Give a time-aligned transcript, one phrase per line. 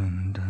[0.00, 0.49] and uh,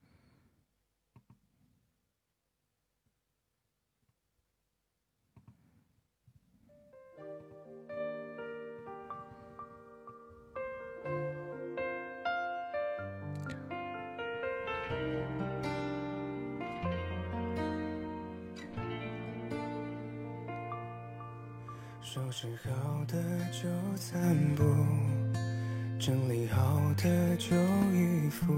[26.95, 27.55] 的旧
[27.93, 28.53] 衣服，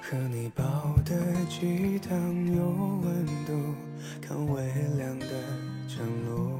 [0.00, 1.14] 和你煲的
[1.48, 2.16] 鸡汤
[2.54, 2.64] 有
[3.02, 3.74] 温度。
[4.20, 4.62] 看微
[4.96, 5.26] 凉的
[5.88, 6.58] 晨露，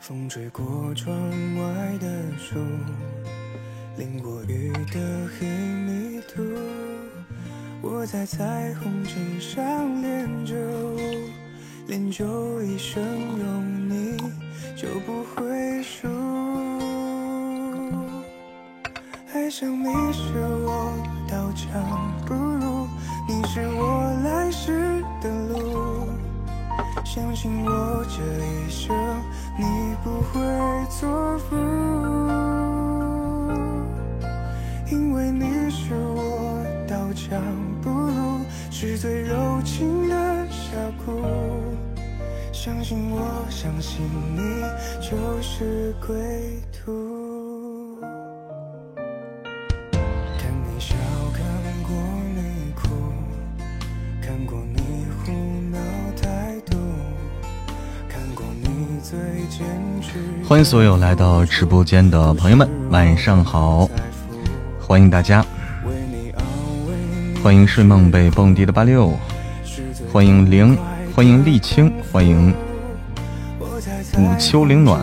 [0.00, 1.14] 风吹过窗
[1.56, 2.06] 外的
[2.38, 2.58] 树，
[3.96, 6.42] 淋过雨的黑泥土。
[7.82, 10.56] 我在彩虹之上练就，
[11.86, 13.02] 练就一生
[13.38, 14.16] 有你
[14.76, 15.55] 就不会。
[19.58, 20.22] 想你是
[20.66, 20.92] 我
[21.26, 21.82] 刀枪
[22.26, 22.86] 不入，
[23.26, 26.06] 你是我来时的路。
[27.06, 28.94] 相信我这一生，
[29.56, 29.64] 你
[30.04, 30.42] 不会
[30.90, 31.56] 错付，
[34.90, 37.40] 因为你是我刀枪
[37.80, 38.40] 不入，
[38.70, 41.22] 是最柔情的峡谷。
[42.52, 44.02] 相信我，相信
[44.34, 44.60] 你，
[45.00, 46.55] 就是归。
[60.48, 63.90] 欢迎所有来到直播间的朋友们，晚上好！
[64.80, 65.44] 欢迎大家，
[67.42, 69.12] 欢迎睡梦被蹦迪的八六，
[70.12, 70.78] 欢迎零，
[71.16, 72.54] 欢迎沥青，欢迎
[74.16, 75.00] 午秋凌暖，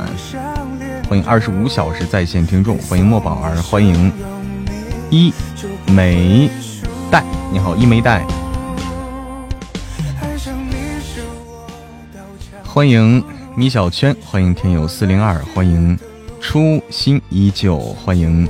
[1.10, 4.10] 欢迎二十五小时在线听众，欢迎墨宝儿，欢迎
[5.10, 5.34] 一
[5.88, 6.50] 枚
[7.12, 7.22] 带，
[7.52, 8.26] 你好一枚带，
[12.64, 13.22] 欢迎。
[13.56, 15.98] 米小圈，欢迎天友四零二，欢迎
[16.42, 18.50] 初心依旧，欢迎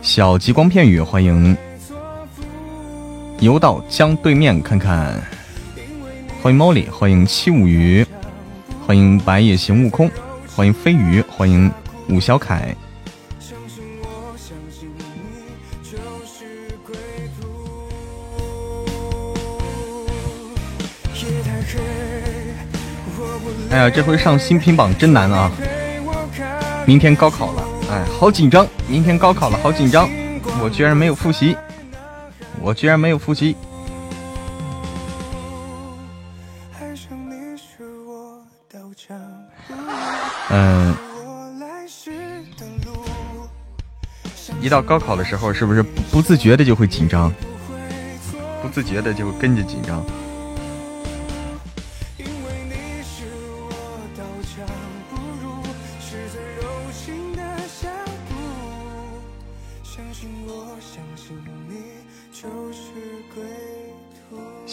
[0.00, 1.56] 小极光片羽，欢迎
[3.38, 5.14] 游到江对面看看，
[6.42, 8.04] 欢迎 Molly，欢迎七五鱼，
[8.84, 10.10] 欢迎白夜行悟空，
[10.56, 11.70] 欢迎飞鱼，欢迎
[12.08, 12.74] 武小凯。
[23.72, 25.50] 哎呀，这回上新品榜真难啊！
[26.84, 28.66] 明天高考了，哎，好紧张！
[28.86, 30.10] 明天高考了，好紧张！
[30.60, 31.56] 我居然没有复习，
[32.60, 33.56] 我居然没有复习。
[40.50, 40.94] 嗯，
[44.60, 47.32] 一到高考的时候，是不是不自觉的就会紧张？
[48.60, 50.04] 不自觉的就会跟着紧张。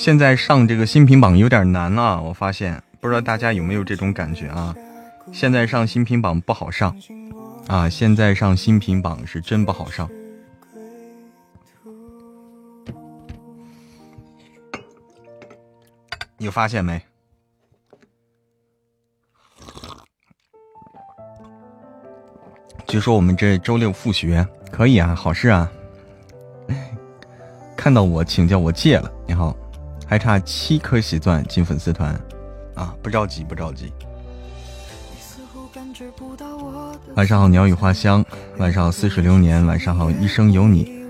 [0.10, 4.76] 现在上这个新品榜有点难啊，我发现，不知道大家有没有这种感觉啊？
[5.32, 6.98] 现在上新品榜不好上
[7.68, 7.88] 啊！
[7.88, 10.10] 现在上新品榜是真不好上。
[16.40, 17.00] 你发现没？
[22.88, 25.72] 据说我们这周六复学可以啊，好事啊！
[27.78, 29.56] 看到我请教我戒了，你好。
[30.10, 32.20] 还差七颗喜钻进粉丝团，
[32.74, 33.94] 啊，不着急，不着急。
[37.14, 38.26] 晚上好，鸟语花香。
[38.58, 39.64] 晚上好，似水流年。
[39.68, 41.06] 晚上好，一生有你。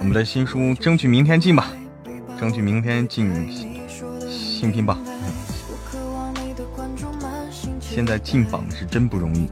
[0.00, 1.68] 我们的新书争取明天进吧，
[2.36, 3.30] 争取明天进
[4.28, 4.98] 新品榜。
[7.80, 9.48] 现在进榜是真不容易，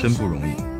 [0.00, 0.79] 真不容易。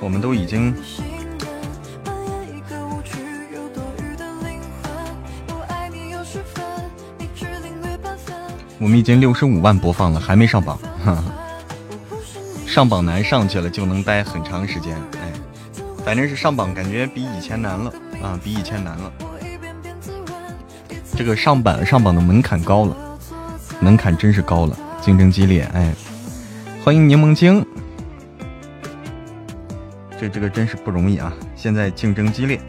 [0.00, 0.74] 我们都已经，
[8.78, 10.78] 我们已经六十五万播放了，还没上榜。
[12.66, 14.96] 上榜难，上去了就能待很长时间。
[15.14, 15.32] 哎，
[16.04, 17.92] 反正是上榜，感觉比以前难了
[18.22, 19.12] 啊，比以前难了。
[21.14, 22.96] 这个上榜上榜的门槛高了，
[23.80, 25.68] 门槛真是高了，竞争激烈。
[25.74, 25.92] 哎，
[26.82, 27.66] 欢迎柠檬精，
[30.20, 32.60] 这这个真是不容易啊，现在竞争激烈。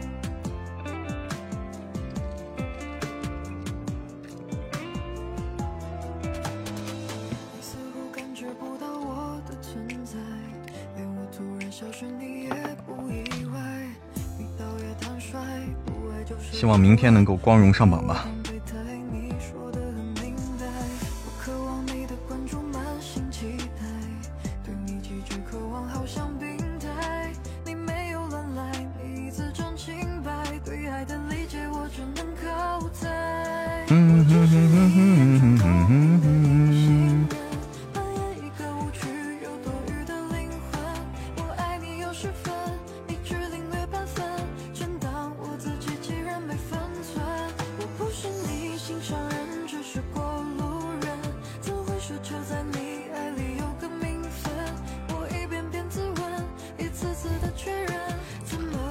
[16.40, 18.31] 希望明天能够光荣上榜吧。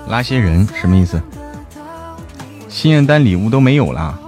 [0.08, 1.22] 拉些人什么意思？
[2.68, 4.20] 心愿单礼物都没有了，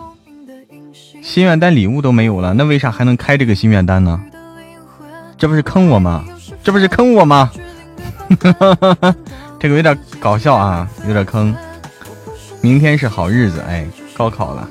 [1.34, 4.22] 心愿单礼物都没有了，那为啥还能开这个心愿单呢？
[5.36, 6.24] 这不是坑我吗？
[6.64, 7.50] 这不是坑我吗？
[9.60, 11.56] 这个有点搞笑啊，有点坑。
[12.62, 13.84] 明天是好日子，哎，
[14.14, 14.70] 高考了，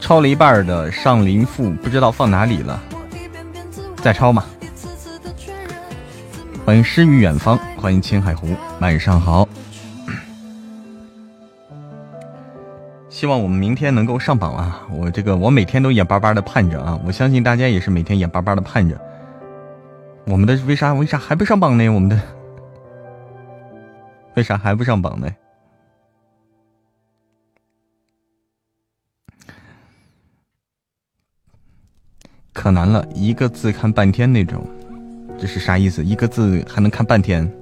[0.00, 2.82] 抄了一半的《上林赋》，不知道放哪里了，
[4.02, 4.44] 再抄嘛。
[6.64, 8.48] 欢迎诗与远方，欢迎青海湖，
[8.80, 9.48] 晚上好。
[13.20, 14.80] 希望我们明天能够上榜啊！
[14.90, 16.98] 我这个我每天都眼巴巴的盼着啊！
[17.04, 18.98] 我相信大家也是每天眼巴巴的盼着。
[20.24, 21.86] 我们的为啥为啥还不上榜呢？
[21.90, 22.18] 我们的
[24.36, 25.30] 为啥还不上榜呢？
[32.54, 34.66] 可难了，一个字看半天那种。
[35.38, 36.02] 这是啥意思？
[36.02, 37.52] 一个字还能看半天？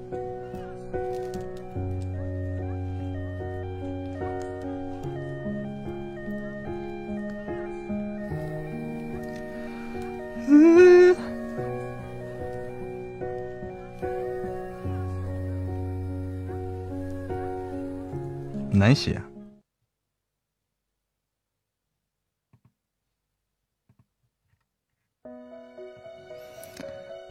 [18.88, 19.20] 难写。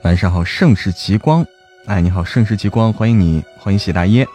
[0.03, 1.43] 晚上好，盛世极光，
[1.87, 4.27] 哎，你好，盛世极光，欢迎你，欢迎喜大爷。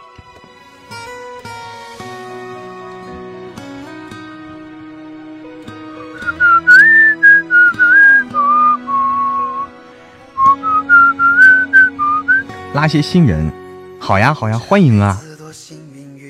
[12.73, 13.49] 拉些新人，
[13.97, 15.21] 好呀，好呀，欢迎啊，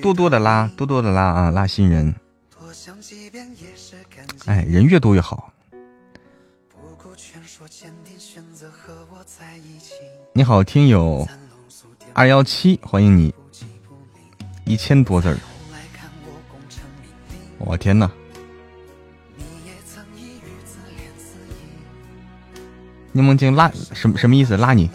[0.03, 2.13] 多多的拉，多多的拉啊，拉新人。
[4.45, 5.50] 哎，人越多越好。
[10.33, 11.25] 你好，听友
[12.11, 13.33] 二幺七，欢迎你，
[14.65, 15.38] 一千多字儿，
[17.57, 18.12] 我天呐！
[23.13, 24.57] 柠檬精拉什么什么意思？
[24.57, 24.89] 拉你？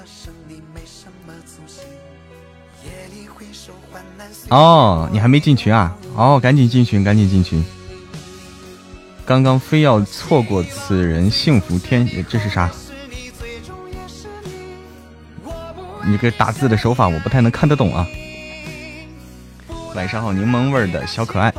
[4.50, 5.94] 哦，你还没进群啊？
[6.16, 7.62] 哦，赶紧进群，赶紧进群！
[9.26, 12.70] 刚刚非要错过此人幸福天，这是啥？
[16.06, 18.06] 你这打字的手法我不太能看得懂啊。
[19.94, 21.52] 晚上好，柠檬味的小可爱。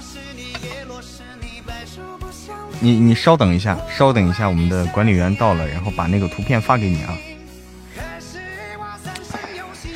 [0.00, 1.51] 是你也落是你
[2.80, 7.16] 你你稍等一下，稍等一下，我们的管理员到了，然后把那个图片发给你啊。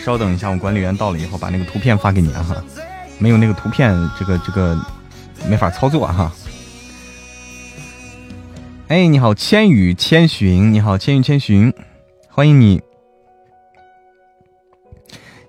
[0.04, 2.64] 稍等一下，我管理员到了以后把那个图片发给你啊哈。
[3.18, 4.78] 没有那个图片，这个这个
[5.48, 6.30] 没法操作哈。
[8.88, 11.72] 哎，你好，千与千寻，你好，千与千寻，
[12.28, 12.80] 欢迎你，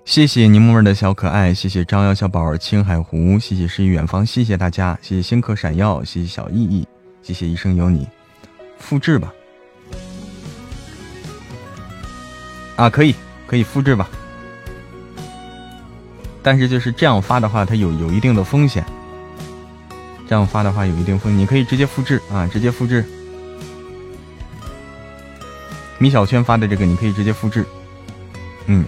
[0.08, 6.88] 谢谢柠檬味的小可爱，谢谢张瑶小宝青海湖，谢谢诗与远方，谢谢大家，谢谢星客闪耀，谢谢小意义，
[7.22, 8.08] 谢谢一生有你，
[8.78, 9.30] 复制吧，
[12.76, 13.14] 啊，可以，
[13.46, 14.08] 可以复制吧，
[16.42, 18.82] 但是就是这样发的话，它有有一定的风险，
[20.26, 23.04] 这样发的话有一定风，你可以直接复制啊，直接复制。
[25.98, 27.62] 米小圈发的这个，你可以直接复制。
[28.64, 28.86] 嗯，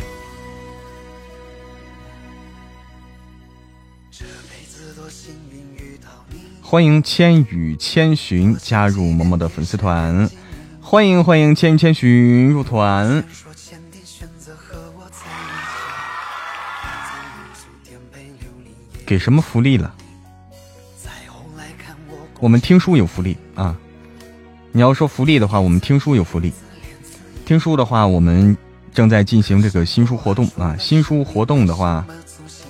[6.71, 10.31] 欢迎千与千寻加入萌萌的粉丝团，
[10.81, 13.25] 欢迎欢迎千与千寻入团。
[19.05, 19.93] 给什么福利了？
[22.39, 23.77] 我们听书有福利啊！
[24.71, 26.53] 你要说福利的话，我们听书有福利。
[27.45, 28.57] 听书的话，我们
[28.95, 30.77] 正在进行这个新书活动啊！
[30.79, 32.07] 新书活动的话，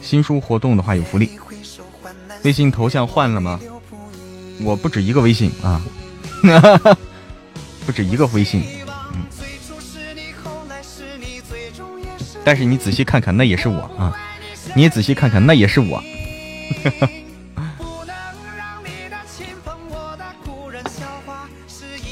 [0.01, 1.39] 新书活动的话有福利。
[2.45, 3.61] 微信头像换了吗？
[4.63, 5.81] 我不止一个微信啊，
[7.87, 8.63] 不止一个微信。
[9.15, 9.25] 嗯，
[12.45, 14.17] 但是你仔细看看，那也是我啊！
[14.75, 16.03] 你也仔细看看，那也是我。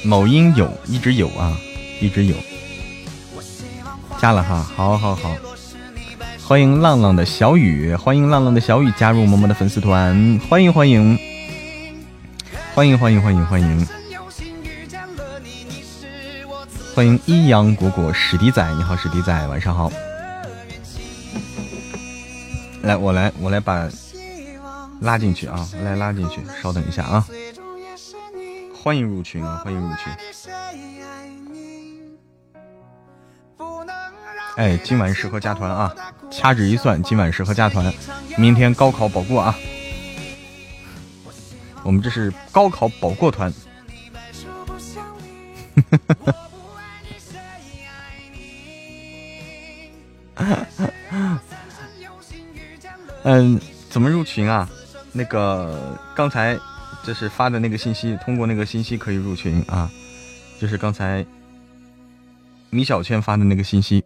[0.05, 1.57] 某音有，一直有啊，
[2.01, 2.35] 一直有。
[4.21, 5.37] 加了哈，好好好，
[6.45, 11.19] 欢迎浪浪的小雨，欢迎浪浪的小雨加入萌萌的粉丝团，欢迎欢迎，
[12.79, 13.89] 欢迎欢迎欢迎欢迎，
[16.95, 19.91] 欢迎一阳果果史迪仔，你好史迪仔，晚上好。
[22.83, 23.89] 来，我来我来把
[25.01, 27.27] 拉进去啊，来拉进去，稍等一下啊。
[28.81, 30.13] 欢迎入群啊，欢迎入群。
[34.57, 35.93] 哎，今晚适合加团啊！
[36.31, 37.93] 掐指一算，今晚适合加团。
[38.37, 39.53] 明天高考保过啊！
[41.85, 43.53] 我们这是高考保过团。
[53.25, 54.69] 嗯，怎么入群啊？
[55.13, 56.59] 那个刚才
[57.05, 59.91] 就是发的那个信息，通过那个信息可以入群啊。
[60.61, 61.25] 就是刚才
[62.71, 64.05] 米小圈发的那个信息。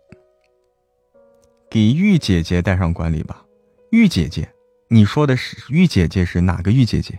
[1.71, 3.45] 给玉姐姐带上管理吧，
[3.91, 4.47] 玉姐姐，
[4.89, 7.19] 你说的是玉姐姐是哪个玉姐姐？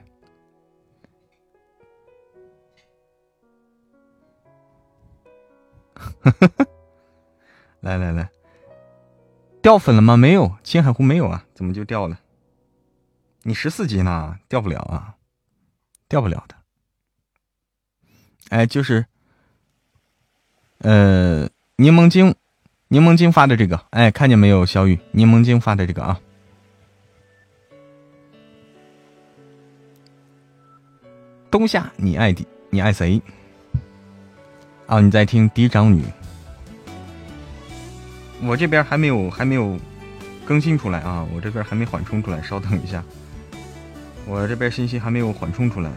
[6.23, 6.67] 呵呵呵
[7.81, 8.29] 来来来，
[9.61, 10.15] 掉粉了吗？
[10.15, 12.19] 没有，青海湖没有啊，怎么就掉了？
[13.41, 15.15] 你十四级呢，掉不了啊，
[16.07, 16.55] 掉不了的。
[18.49, 19.05] 哎，就是，
[20.79, 22.35] 呃，柠檬精。
[22.89, 24.99] 柠檬精发的这个，哎，看见没有，小雨？
[25.11, 26.21] 柠檬精发的这个啊。
[31.49, 33.19] 冬夏，你爱的，你爱谁？
[34.93, 36.03] 啊，你在听嫡长女。
[38.43, 39.75] 我这边还没有，还没有
[40.45, 43.03] 更新出来啊，我这边还没缓冲出来，稍等一下，
[44.27, 45.89] 我这边信息还没有缓冲出来。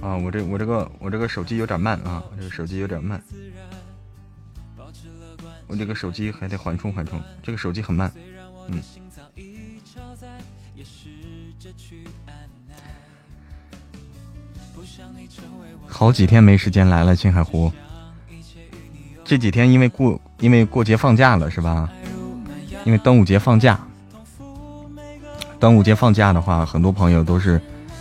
[0.00, 3.22] 啊，我这我这个我这个手机有点慢啊，我这个手机有点慢，
[5.66, 8.10] 我这个手机还得缓冲缓冲，这个手机很慢，
[8.68, 8.82] 嗯。
[15.92, 17.70] 好几天没时间来了青海湖，
[19.24, 21.88] 这几天因为过因为过节放假了是吧？
[22.84, 23.78] 因为端午节放假，
[25.60, 27.60] 端午节放假的话，很多朋友都是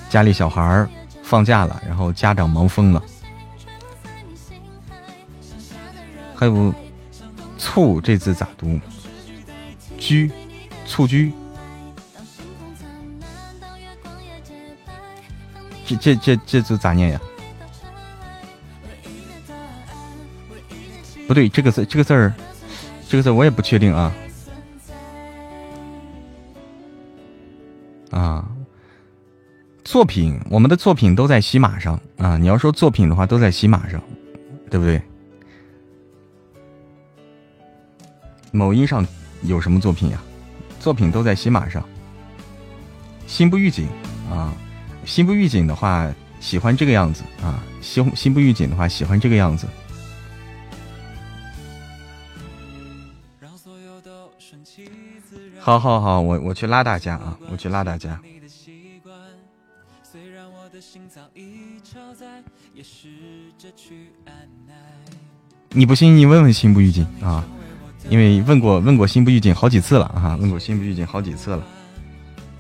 [0.10, 0.90] 家里小孩儿。
[1.24, 3.02] 放假了，然后家长忙疯了。
[6.36, 6.74] 还有
[7.58, 8.78] “醋”这字咋读
[9.98, 10.30] ？“居”，
[10.86, 11.32] 蹴居。
[15.86, 17.22] 这这这这字咋念呀？
[21.32, 22.34] 不对，这个字这个字儿，
[23.08, 24.12] 这个字我也不确定啊。
[28.10, 28.46] 啊。
[29.86, 32.36] 作品，我们的作品都在喜马上啊！
[32.38, 34.02] 你要说作品的话，都在喜马上，
[34.70, 35.02] 对不对？
[38.52, 39.08] 某音上
[39.44, 40.22] 有什么作品呀？
[40.82, 41.82] 作品都在喜马上。
[43.26, 43.88] 心不预警
[44.30, 44.54] 啊，
[45.06, 47.64] 心不预警的话，喜欢这个样子啊。
[47.80, 49.66] 心心不预警的话，喜欢这个样子。
[55.64, 58.20] 好好好，我我去拉大家啊，我去拉大家。
[65.70, 67.46] 你不信，你问问心不预警啊！
[68.10, 71.64] 因为问过问过心不预警好几次了啊，问过心不预警好几次了。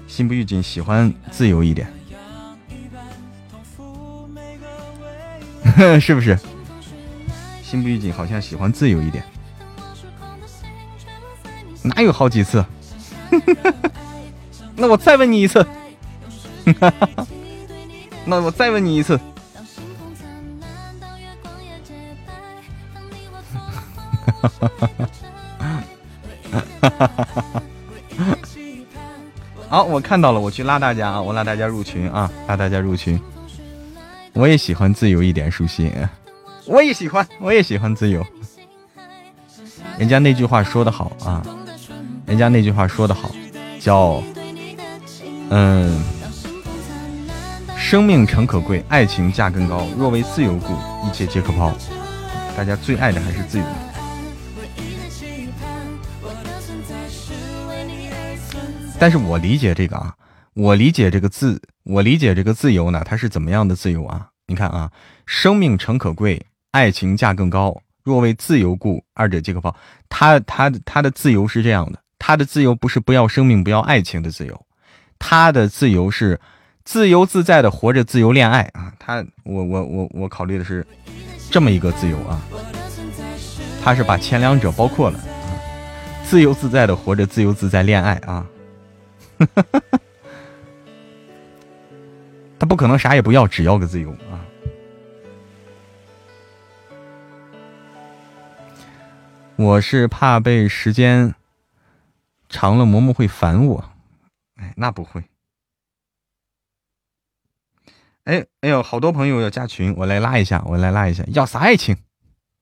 [0.08, 1.92] 心不预警喜欢自由一点，
[6.00, 6.38] 是不是？
[7.64, 9.24] 心不预警好像喜欢自由一点，
[11.82, 12.64] 哪有好几次？
[14.76, 15.66] 那我再问你一次。
[18.26, 19.20] 那我再问你一次。
[29.70, 33.20] 好，我看到了，我去拉大家啊，我拉大家入群啊，拉大家入群。
[34.34, 35.92] 我也喜欢自由一点，舒心。
[36.66, 38.26] 我也喜欢，我也喜欢自由。
[39.98, 41.42] 人家那句话说的好啊，
[42.32, 43.30] 人家那句话说的好，
[43.78, 44.24] 叫
[45.50, 46.02] 嗯，
[47.76, 49.86] 生命诚可贵，爱情价更高。
[49.98, 50.74] 若为自由故，
[51.06, 51.76] 一切皆可抛。
[52.56, 53.66] 大家最爱的还是自由。
[58.98, 60.16] 但是我理解这个啊，
[60.54, 64.30] 我理解这个自，我理解这个自由呢，它是怎么样的自由啊？
[64.48, 64.90] 你看啊，
[65.26, 67.82] 生命诚可贵，爱情价更高。
[68.04, 69.76] 若为自由故，二者皆可抛。
[70.08, 74.64] 他他他的自由是这样的，他的自由不是不要生命、不要爱情的自由，
[75.18, 76.40] 他的自由是
[76.86, 78.94] 自由自在的活着，自由恋爱啊。
[79.00, 80.86] 他我我我我考虑的是
[81.50, 82.40] 这么一个自由啊，
[83.84, 85.20] 他是把前两者包括了，
[86.24, 88.46] 自由自在的活着，自由自在恋爱啊。
[92.60, 94.38] 他不可能啥也不要，只要个自由啊！
[99.56, 101.34] 我是怕被时间
[102.52, 103.84] 长了，嬷嬷会烦我。
[104.58, 105.24] 哎，那不会。
[108.26, 111.24] 哎哎呦，好多朋友要加群，我来拉一下，我来拉一下。
[111.30, 111.98] 要啥爱情？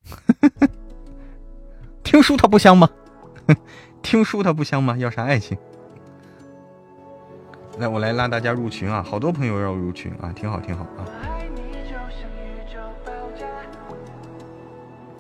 [2.04, 2.90] 听书它不香吗？
[4.02, 4.96] 听书它不香吗？
[4.98, 5.58] 要啥爱情？
[7.78, 9.04] 来，我来拉大家入群啊！
[9.04, 11.06] 好多朋友要入群啊，挺好，挺好啊，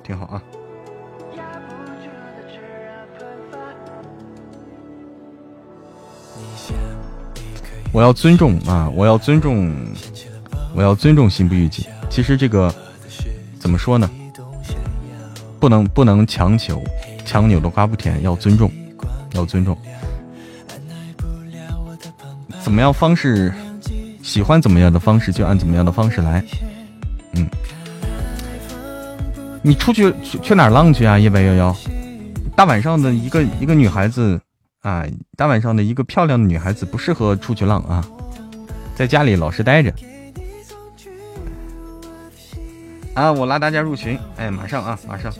[0.04, 0.42] 挺好啊！
[7.92, 8.90] 我要尊重啊！
[8.96, 9.74] 我要尊重，
[10.76, 11.88] 我要尊重心不预计。
[12.10, 12.74] 其实这个
[13.60, 14.10] 怎么说呢？
[15.60, 16.82] 不能不能强求，
[17.26, 18.72] 强扭的瓜不甜，要尊重，
[19.34, 19.78] 要尊重。
[22.62, 23.52] 怎么样方式？
[24.22, 26.44] 喜欢怎么样的方式就按怎么样的方式来。
[27.34, 27.50] 嗯，
[29.64, 31.18] 你出去去去哪浪去啊？
[31.18, 31.76] 一百幺幺，
[32.56, 34.40] 大晚上的一个一个女孩子
[34.82, 38.06] 啊，大晚上的一个漂亮的女孩子不适合出去浪啊，
[38.96, 39.94] 在家里老实待着。
[43.14, 45.34] 啊，我拉大家入群，哎，马上啊，马上，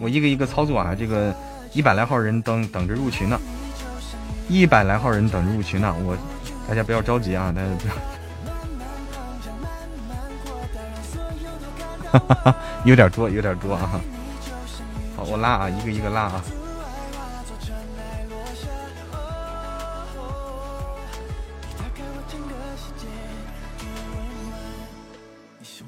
[0.00, 1.34] 我一个一个操作啊，这个
[1.72, 3.38] 一百来号人等等着入群呢，
[4.48, 6.16] 一百来号人等着入群呢，我。
[6.68, 7.54] 大家不要着急啊！
[7.54, 7.94] 大家不要，
[12.10, 14.00] 哈哈哈，有点多，有点多啊！
[15.16, 16.42] 好，我拉啊，一个一个拉啊！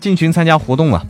[0.01, 1.05] 进群参加活动了，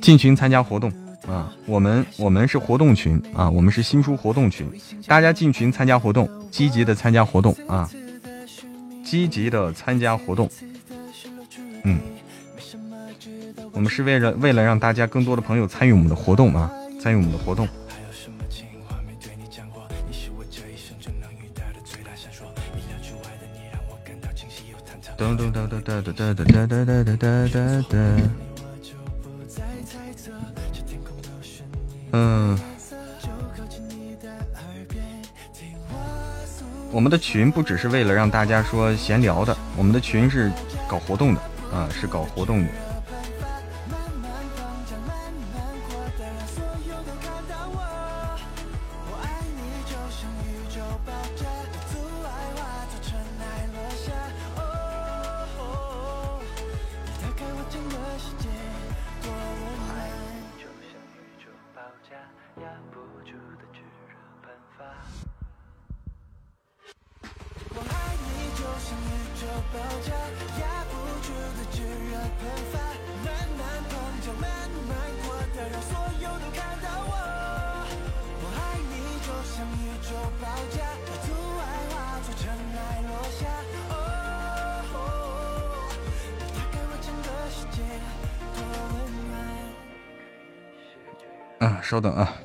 [0.00, 0.90] 进群参加活动
[1.26, 1.52] 啊！
[1.66, 4.66] 我们我们是活动群啊，我们是新书活动群，
[5.06, 7.88] 大家进群参加活动，积极的参加活动啊！
[9.04, 10.48] 积极的参加活动，
[11.84, 11.98] 嗯，
[13.72, 17.66] 我们是为了为了让大家更多的朋友参与我们的活动啊，参与我们的活动。
[25.20, 27.94] 噔噔噔噔噔噔噔噔噔噔噔噔。
[32.12, 32.58] 嗯。
[36.90, 40.50] 我们的群不只是为了让大家说闲聊的，我们的群是
[40.88, 42.70] 搞活动的啊，是搞活动的。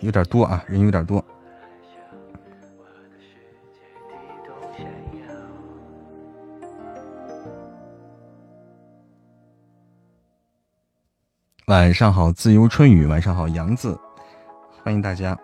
[0.05, 1.23] 有点多啊，人有点多。
[11.65, 13.07] 晚上好，自由春雨。
[13.07, 13.97] 晚上好，杨子，
[14.83, 15.35] 欢迎大家。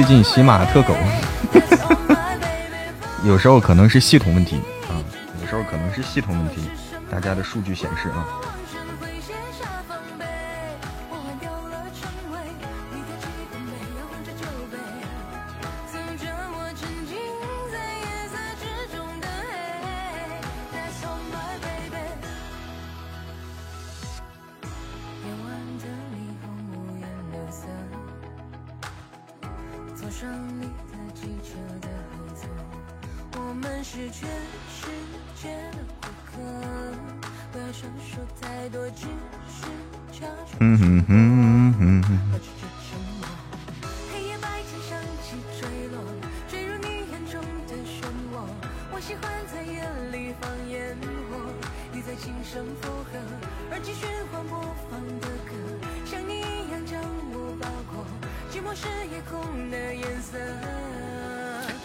[0.00, 0.94] 最近喜马特狗，
[3.22, 4.56] 有时候可能是系统问题
[4.88, 4.96] 啊，
[5.42, 6.70] 有时候可能是系统问题，
[7.10, 8.24] 大家的数据显示啊。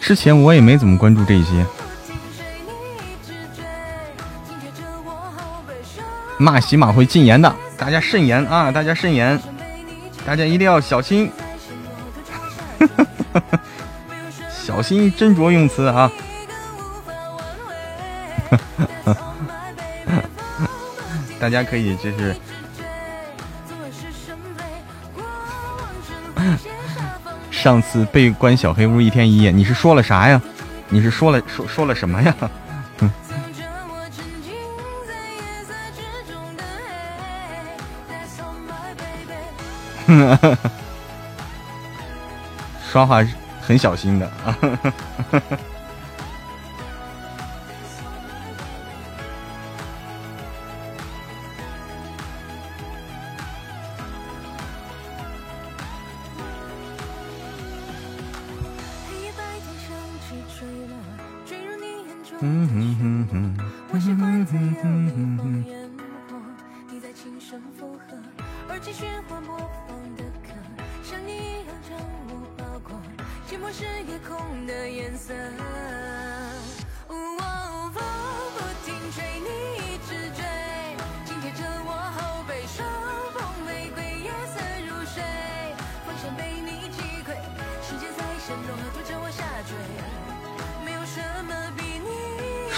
[0.06, 1.66] 之前我也没怎么关注这些，
[6.38, 8.70] 骂喜马会禁言的，大家慎言啊！
[8.70, 9.36] 大家慎言，
[10.24, 11.28] 大家一定要小心，
[14.64, 16.08] 小心斟酌用词啊！
[21.40, 22.36] 大家可以就是。
[27.66, 30.40] 上次被关小黑屋一天一夜，你是说了啥呀？
[30.88, 32.32] 你是说了说说了什么呀？
[42.88, 43.26] 说话
[43.60, 44.56] 很小心的啊。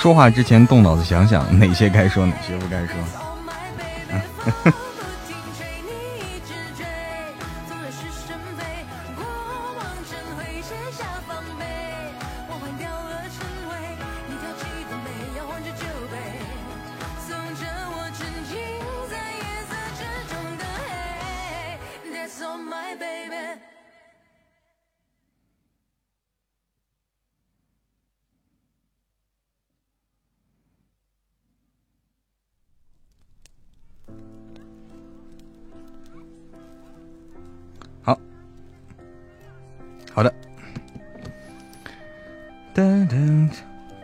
[0.08, 2.94] 说话之前动脑子想想，哪些该说，哪些不该说。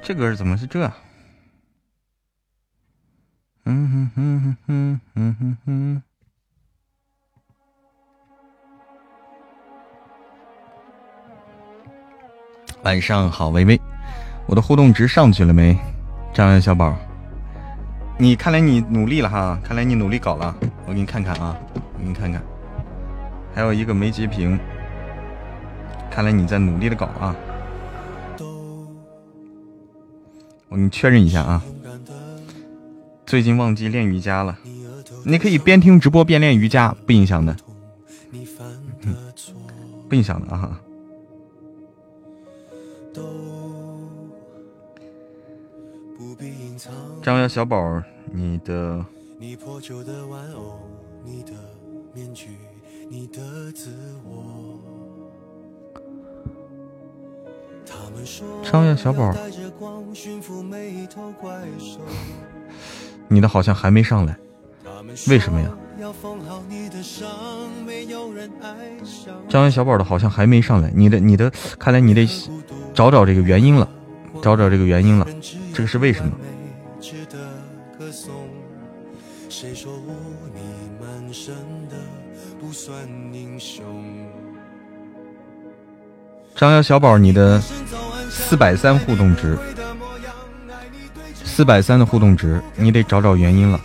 [0.06, 0.80] 这歌怎么是这？
[3.64, 6.02] 嗯哼哼哼哼哼哼。
[12.82, 13.80] 晚上好，微微，
[14.46, 15.74] 我的互动值上去了没？
[16.34, 16.94] 张扬小宝，
[18.18, 21.56] 你看来你努力了哈，看来你努力搞了，我给你看看啊，
[21.94, 22.42] 我给你看看，
[23.54, 24.60] 还有一个没截屏，
[26.10, 27.34] 看来你在努力的搞啊。
[30.76, 31.62] 你确认一下啊，
[33.26, 34.58] 最近忘记练瑜伽了，
[35.24, 37.56] 你可以边听直播边练瑜伽，不影响的，
[40.08, 40.80] 不影响的啊。
[47.22, 49.04] 张瑶小宝，你的。
[58.62, 59.32] 张月小宝，
[63.28, 64.36] 你的好像还没上来，
[65.28, 65.70] 为什么呀？
[69.48, 72.26] 张月小宝的好像还没上来，你的你的，看来你得
[72.92, 73.88] 找找这个原因了，
[74.42, 75.26] 找找这个原因了，
[75.72, 76.32] 这个是为什么？
[86.56, 87.60] 张瑶小宝，你的
[88.54, 89.58] 四百三互动值，
[91.44, 93.80] 四百三的互动值，你得找找原因了。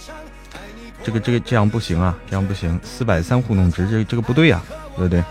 [1.03, 4.61] 这个这个这样不行啊，这样不行，四百三互动值，这这个不对呀，
[4.95, 5.23] 对不对？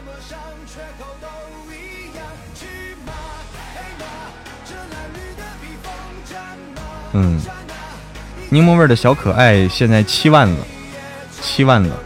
[7.13, 7.41] 嗯，
[8.51, 10.67] 柠檬味的小可爱现在七万了，
[11.41, 11.97] 七万了，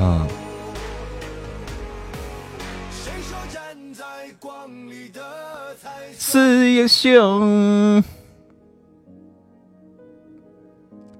[0.00, 0.26] 啊。
[6.28, 8.02] 四英雄，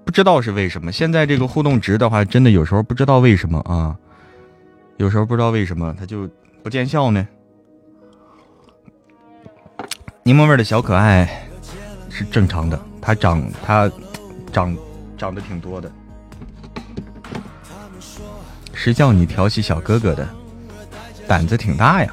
[0.05, 0.90] 不知道是为什么。
[0.90, 3.97] 现在这个互动值的话，真的有时候不知道为什么啊，
[4.97, 6.29] 有时候不知道为什么它就
[6.61, 7.25] 不见效呢。
[10.25, 11.47] 柠檬味的小可爱
[12.11, 13.88] 是正常的，它长它
[14.53, 14.77] 长
[15.16, 15.88] 长得挺多的。
[18.73, 20.29] 谁叫你调戏小哥哥的？
[21.29, 22.12] 胆子挺大呀！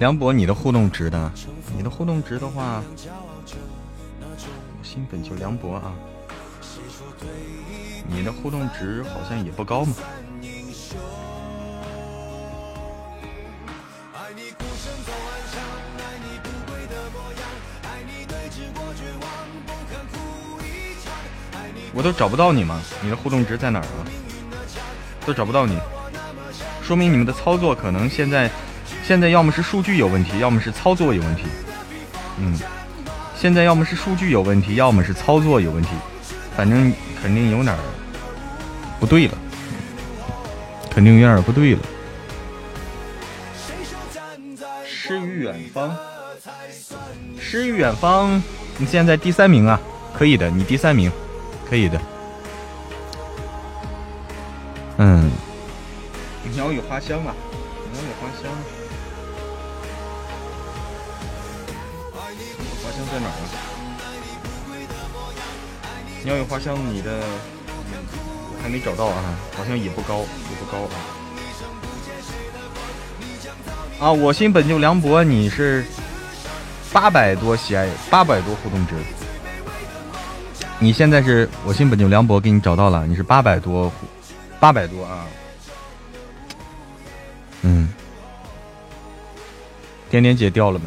[0.00, 1.32] 梁博，你的互动值的，
[1.76, 2.82] 你的互动值的话，
[4.82, 5.92] 新粉就梁博啊，
[8.06, 9.94] 你的互动值好像也不高嘛。
[21.96, 22.82] 我都找不到你吗？
[23.00, 24.02] 你的互动值在哪儿啊？
[25.24, 25.78] 都找不到你，
[26.82, 28.50] 说明你们的操作可能现在。
[29.06, 31.42] 现在要么是数据有问题，要么是操作有问题。
[32.38, 32.58] 嗯，
[33.36, 35.90] 现在要么是数据有问题，要么是操作有问题，
[36.56, 36.90] 反正
[37.22, 37.76] 肯定有点
[38.98, 39.36] 不对了，
[40.90, 41.80] 肯定有点不对了。
[44.86, 45.94] 诗与远方，
[47.38, 48.42] 诗与远方，
[48.78, 49.78] 你现在第三名啊，
[50.16, 51.12] 可以的，你第三名，
[51.68, 52.00] 可以的。
[54.96, 55.30] 嗯，
[56.54, 57.34] 鸟语花香啊，
[63.14, 63.46] 在哪儿啊？
[66.24, 67.20] 鸟语花香，你的
[68.60, 69.22] 还没找到啊？
[69.56, 70.96] 好像也不高，也不高啊。
[74.00, 75.84] 啊，我心本就凉薄，你是
[76.92, 78.94] 八百多喜爱，八百多互动值。
[80.80, 83.92] 你现在是我心本就凉薄，给你找到了，你是八百多，
[84.58, 85.24] 八百多啊。
[87.62, 87.88] 嗯，
[90.10, 90.86] 点点姐掉了没？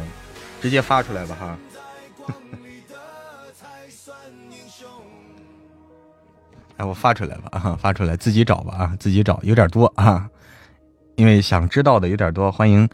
[0.60, 1.56] 直接发出来吧哈。
[6.78, 10.30] 哎，我发出来吧啊，发出来自己找吧啊，自己找有点多啊，
[11.16, 12.52] 因为想知道的有点多。
[12.52, 12.88] 欢迎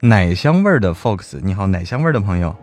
[0.00, 2.54] 奶香味的 Fox，你好，奶香味的朋友，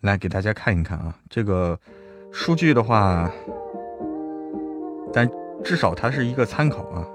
[0.00, 1.78] 来给大家看一看啊，这个
[2.30, 3.30] 数据的话，
[5.14, 5.26] 但
[5.64, 7.06] 至少它是一个参考啊。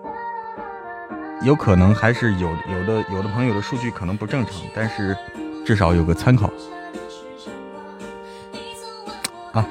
[1.44, 5.16] 有可能还是有有的有的朋友的数据可能不正常，但是
[5.66, 6.50] 至少有个参考
[9.54, 9.66] 啊。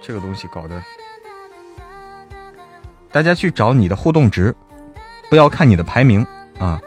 [0.00, 0.82] 这个东西搞的，
[3.12, 4.54] 大家去找你的互动值，
[5.28, 6.26] 不要看你的排名
[6.58, 6.80] 啊。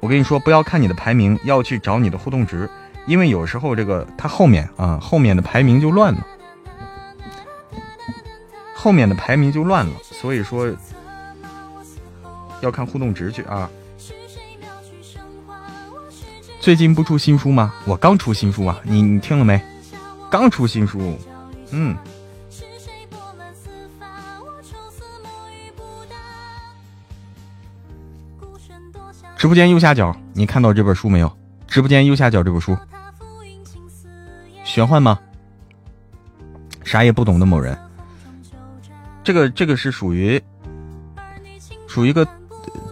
[0.00, 2.70] 我跟你说，不要看你的排名，要去找你的互动值，
[3.06, 6.26] 因为有时候这个它后面啊后面的排名就乱了，
[8.74, 10.72] 后面的排名就乱了，所以说。
[12.62, 13.68] 要看互动值去啊！
[16.60, 17.74] 最近不出新书吗？
[17.84, 18.80] 我刚出新书啊！
[18.84, 19.60] 你你听了没？
[20.30, 21.18] 刚出新书，
[21.72, 21.96] 嗯。
[29.36, 31.36] 直播间右下角，你看到这本书没有？
[31.66, 32.78] 直播间右下角这本书，
[34.62, 35.18] 玄幻吗？
[36.84, 37.76] 啥也不懂的某人，
[39.24, 40.40] 这个这个是属于
[41.88, 42.24] 属于一个。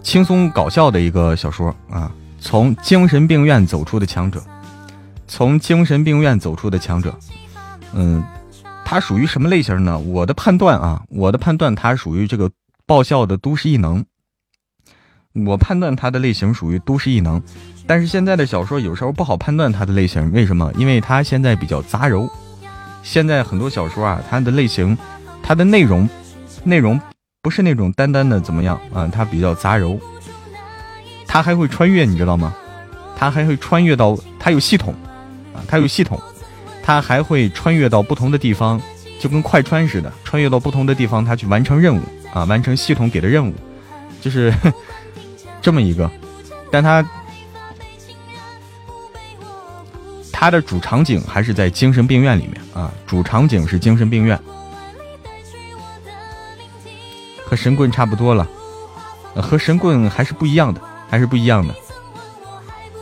[0.01, 4.41] 轻松搞笑的一个小说啊，从精神病院走出的强者，
[5.27, 7.15] 从精神病院走出的强者，
[7.93, 8.23] 嗯，
[8.83, 9.97] 他属于什么类型呢？
[9.97, 12.49] 我的判断啊，我的判断，他属于这个
[12.85, 14.03] 爆笑的都市异能。
[15.33, 17.41] 我判断它的类型属于都市异能，
[17.87, 20.69] 但是现在的小说有时候不好判断它的类型，为什么？
[20.75, 22.29] 因为它现在比较杂糅。
[23.01, 24.97] 现在很多小说啊，它的类型，
[25.41, 26.09] 它的内容，
[26.65, 26.99] 内容
[27.43, 29.99] 不是那种单单的怎么样啊，它比较杂糅。
[31.27, 32.53] 它还会穿越，你知道吗？
[33.17, 34.93] 它还会穿越到，它有系统
[35.53, 36.21] 啊，它有系统，
[36.83, 38.79] 它还会穿越到不同的地方，
[39.19, 42.01] 就跟快穿似的，穿越到不同的地方，它去完成任务
[42.31, 43.53] 啊，完成系统给的任务，
[44.21, 44.53] 就是
[45.63, 46.09] 这么一个。
[46.71, 47.03] 但它
[50.31, 54.39] 它的主场景还是在精神病院里面啊，主场景是精神病院，
[57.51, 58.47] 和神棍差不多了，
[59.35, 60.79] 和神棍还是不一样的。
[61.09, 61.75] 还是不一样的，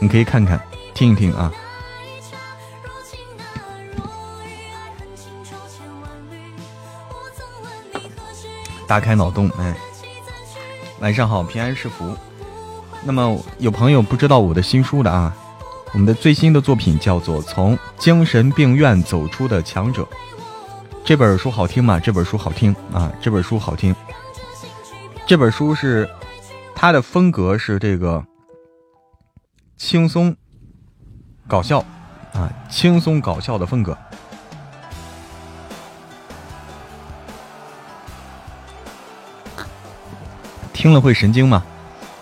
[0.00, 0.60] 你可以看看，
[0.92, 1.52] 听一听啊。
[8.88, 9.72] 打开脑洞，哎，
[10.98, 12.16] 晚上好，平安是福。
[13.04, 15.32] 那么有朋友不知道我的新书的啊，
[15.92, 20.02] 我们的最新的作品叫做《从精神病院走出的强者》。
[21.04, 22.00] 这本书好听吗？
[22.00, 23.94] 这本书好听啊，这本书好听。
[25.30, 26.10] 这本书是。
[26.74, 28.24] 它的风格是这个
[29.76, 30.34] 轻松
[31.46, 31.78] 搞笑
[32.32, 33.96] 啊，轻松搞笑的风格，
[40.72, 41.62] 听了会神经吗？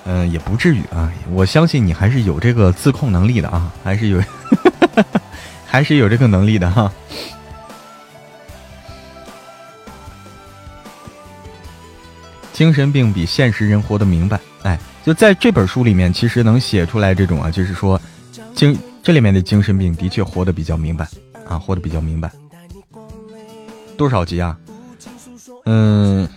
[0.05, 1.11] 嗯，也不至于啊。
[1.31, 4.23] 我相信你还是有这个自控能力的啊，还是有，
[5.65, 6.93] 还是有这个能力的哈。
[12.59, 14.41] 精神病比现实人活得明白。
[14.65, 18.01] 哎，就在这本书里面，其实能写出来这种啊，就是说，
[18.53, 21.07] 精这里面的精神病的确活得比较明白
[21.47, 22.29] 啊，活得比较明白。
[23.97, 24.59] 多少集啊？
[25.67, 26.29] 嗯，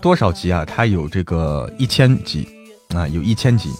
[0.00, 0.64] 多少集啊？
[0.64, 2.48] 它有这个一千集
[2.94, 3.70] 啊，有一千集。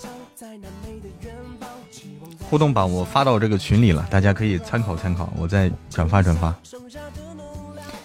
[2.51, 6.55] 互动榜我发到这个群里了，大家可以参考参考，我再转发转发。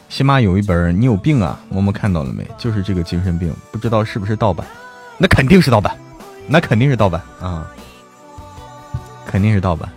[0.09, 1.57] 起码有一本，你有病啊？
[1.69, 2.45] 默默看到了没？
[2.57, 4.65] 就是这个精神病，不知道是不是盗版。
[5.17, 5.95] 那肯定是盗版，
[6.47, 7.69] 那肯定是盗版啊，
[9.25, 9.87] 肯定是盗版。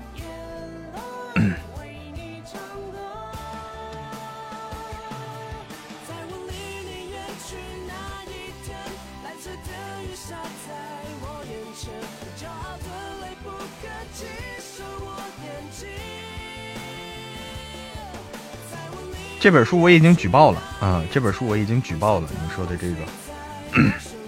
[19.42, 22.28] 这本书我已经举报了啊，这本书我已经举报了。
[22.30, 24.21] 你说的这个。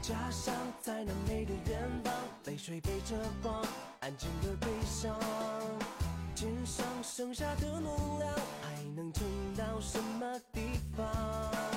[0.00, 2.14] 家乡在那美的远方，
[2.46, 3.62] 泪水背着光，
[4.00, 5.14] 安静的悲伤，
[6.34, 9.22] 肩上剩下的能量，还能撑
[9.54, 11.69] 到什么地方？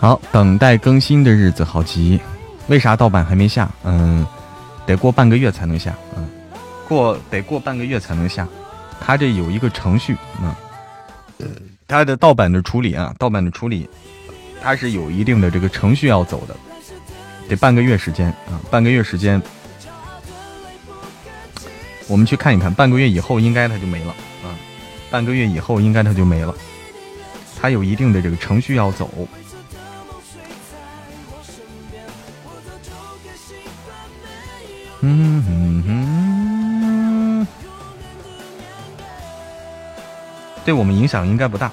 [0.00, 2.18] 好，等待更新的日子好急，
[2.68, 3.68] 为啥盗版还没下？
[3.84, 4.26] 嗯，
[4.86, 5.94] 得过半个月才能下。
[6.16, 6.26] 嗯，
[6.88, 8.48] 过得过半个月才能下。
[9.00, 10.54] 它这有一个程序，啊，
[11.38, 11.46] 呃，
[11.88, 13.88] 它的盗版的处理啊，盗版的处理，
[14.62, 16.54] 它是有一定的这个程序要走的，
[17.48, 19.42] 得半个月时间啊，半个月时间，
[22.06, 24.10] 我们去看一看，半个月以后应该它就没了
[24.44, 24.54] 啊，
[25.10, 26.54] 半个月以后应该它就没了，
[27.60, 29.10] 它有一定的这个程序要走。
[40.64, 41.70] 对我们影响应该不大，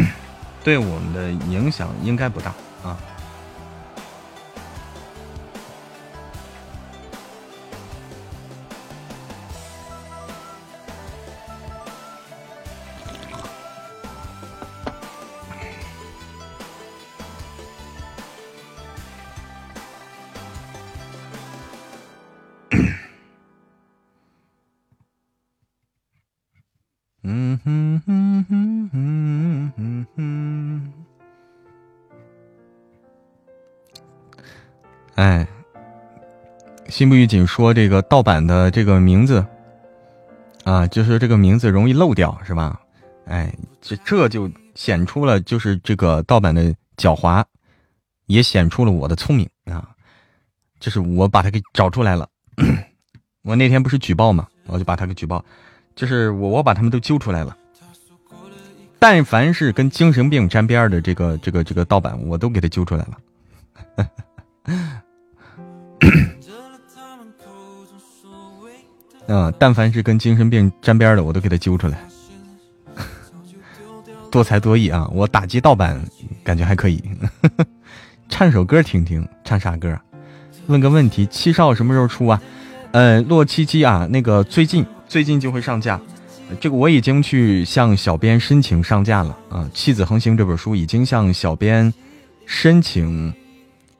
[0.64, 2.52] 对我们的影响应该不大
[2.82, 2.96] 啊。
[36.98, 39.46] 心不预警说这个盗版的这个名字
[40.64, 42.80] 啊，就是这个名字容易漏掉，是吧？
[43.26, 47.44] 哎，这这就显出了就是这个盗版的狡猾，
[48.26, 49.90] 也显出了我的聪明啊！
[50.80, 52.28] 就是我把它给找出来了。
[53.44, 55.44] 我那天不是举报嘛，我就把他给举报，
[55.94, 57.56] 就是我我把他们都揪出来了。
[58.98, 63.16] 但凡是跟精神病沾边的这个这个这个盗版，我都给他揪出来了。
[69.28, 71.98] 嗯，但凡是跟精神病沾边的，我都给他揪出来。
[74.30, 75.08] 多才多艺啊！
[75.12, 75.98] 我打击盗版
[76.44, 77.02] 感觉还可以。
[78.28, 79.98] 唱首歌听听，唱啥歌？
[80.66, 82.42] 问个问题，七少什么时候出啊？
[82.92, 85.98] 呃，洛七七啊，那个最近最近就会上架。
[86.60, 91.92] 这个我已经去向小编申请上架了啊，《妻子横行》这本书已经向小编
[92.44, 93.32] 申请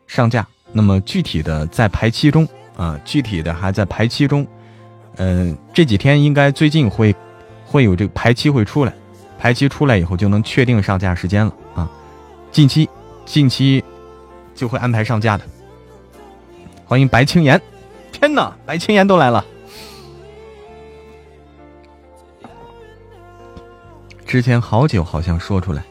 [0.07, 0.47] 上架。
[0.73, 4.47] 那么具体的在排期中啊，具体的还在排期中。
[5.19, 7.15] 嗯，这几天应该最近会
[7.67, 8.93] 会有这个排期会出来，
[9.39, 11.91] 排期出来以后就能确定上架时间了啊。
[12.51, 12.89] 近期
[13.27, 13.83] 近期
[14.55, 15.45] 就会安排上架的。
[16.85, 17.61] 欢迎白青岩，
[18.13, 19.45] 天哪，白青岩都来了。
[24.25, 25.83] 之前好久好像说出来，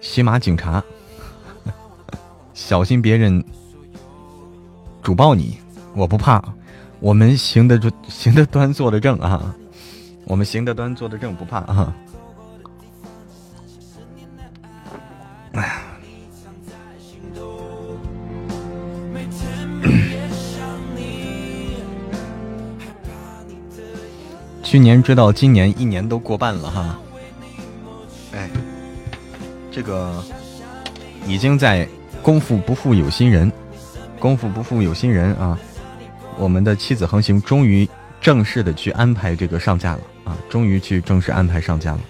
[0.00, 0.82] 喜马警察。
[2.54, 3.44] 小心别人
[5.02, 5.58] 主爆你，
[5.94, 6.42] 我不怕，
[7.00, 9.54] 我们行得行得端，坐得正啊，
[10.24, 11.94] 我们行得端，坐得正，不怕啊。
[15.52, 15.82] 哎呀，
[24.62, 26.98] 去年追到今年，一年都过半了哈。
[28.32, 28.50] 哎，
[29.70, 30.22] 这个
[31.26, 31.88] 已经在。
[32.22, 33.52] 功夫不负有心人，
[34.18, 35.58] 功夫不负有心人啊！
[36.36, 37.88] 我们的妻子横行终于
[38.20, 40.36] 正式的去安排这个上架了啊！
[40.48, 42.00] 终于去正式安排上架了。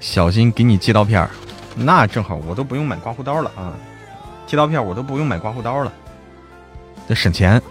[0.00, 1.30] 小心给你寄刀片儿，
[1.76, 3.72] 那正好我都不用买刮胡刀了啊！
[4.46, 5.92] 寄刀片我都不用买刮胡刀了，
[7.08, 7.62] 这省钱。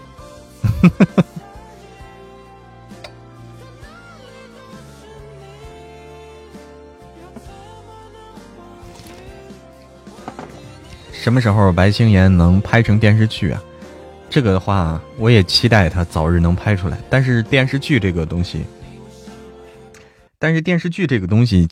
[0.80, 1.24] 呵呵
[11.22, 13.62] 什么时候白青岩能拍成电视剧啊？
[14.28, 16.98] 这个的话，我也期待他早日能拍出来。
[17.08, 18.64] 但是电视剧这个东西，
[20.36, 21.68] 但是电视剧这个东西，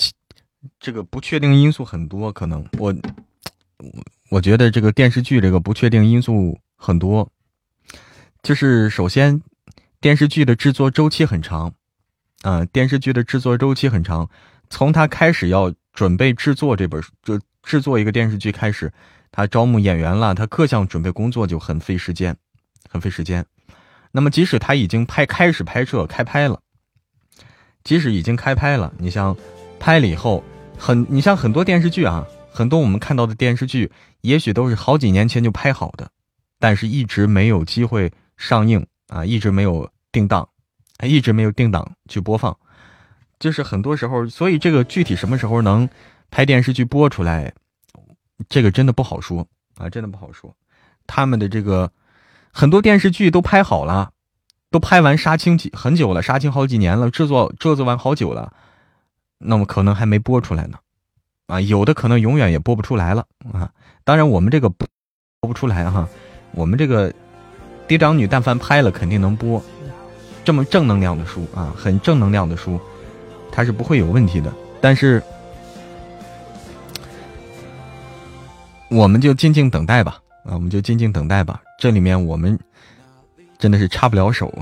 [0.79, 2.31] 这个不确定因素很多。
[2.31, 2.95] 可能我，
[4.31, 7.29] 我觉得这个电视剧这个不确定因素很多。
[8.45, 9.43] 就是首先，
[10.01, 11.75] 电视剧的制作周期很长，
[12.43, 14.31] 啊，电视剧的制作周期很长，
[14.69, 18.93] 从他开始要准备制作这本就制作一个电视剧开始。
[19.33, 22.37] 他招募演员了，他各项准备工作就很费时间，
[22.89, 23.45] 很费时间。
[24.13, 26.61] 那么，即使他已经拍开始拍摄开拍了，
[27.85, 29.37] 即使已经开拍了，你像
[29.79, 30.43] 拍了以后，
[30.77, 36.11] 很你像很多电视剧啊，很多我们看到的电视剧，也许都是好几年前就拍好的，
[36.59, 40.49] 但是一直没有机会上映啊，一直没有定档，
[41.05, 42.59] 一直没有定档去播放，
[43.39, 45.89] 就是很多时候，所以这个具体什么时候能
[46.33, 47.55] 拍电视剧播出来？
[48.49, 50.55] 这个真的不好说啊，真的不好说。
[51.07, 51.91] 他们的这个
[52.53, 54.11] 很多电视剧都拍好了，
[54.71, 58.53] 都拍完杀青几很久了，杀青好几年了，制作制作完好久了，
[59.39, 60.79] 那么可能还没播出来呢。
[61.47, 63.71] 啊，有的可能永远也播不出来了啊。
[64.05, 64.87] 当然，我们这个播
[65.41, 66.09] 不出来哈。
[66.53, 67.13] 我们这个
[67.87, 69.63] 嫡长女但凡拍了，肯定能播。
[70.45, 72.81] 这么正能量的书啊，很正能量的书，
[73.51, 74.53] 它是不会有问题的。
[74.81, 75.23] 但是。
[78.91, 81.63] 我们就静静等待吧，啊，我们就静静等待吧。
[81.79, 82.59] 这里面我们
[83.57, 84.53] 真的是插不了手，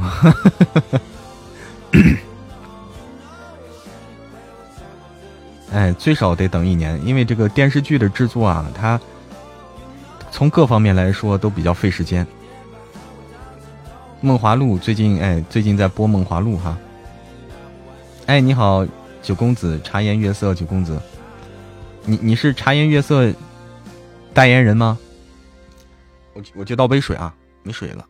[5.72, 9.00] 哎，最少得等一年，因为这个电视剧的制作啊，它
[10.30, 12.24] 从各方面来说都比较费时间。
[14.20, 16.76] 《梦华录》最近哎，最近在播《梦华录》哈。
[18.26, 18.86] 哎，你好，
[19.22, 21.00] 九公子，茶颜悦色，九公子，
[22.04, 23.32] 你你是茶颜悦色？
[24.38, 24.96] 代言人吗？
[26.32, 27.34] 我我去倒杯水啊，
[27.64, 28.06] 没水了。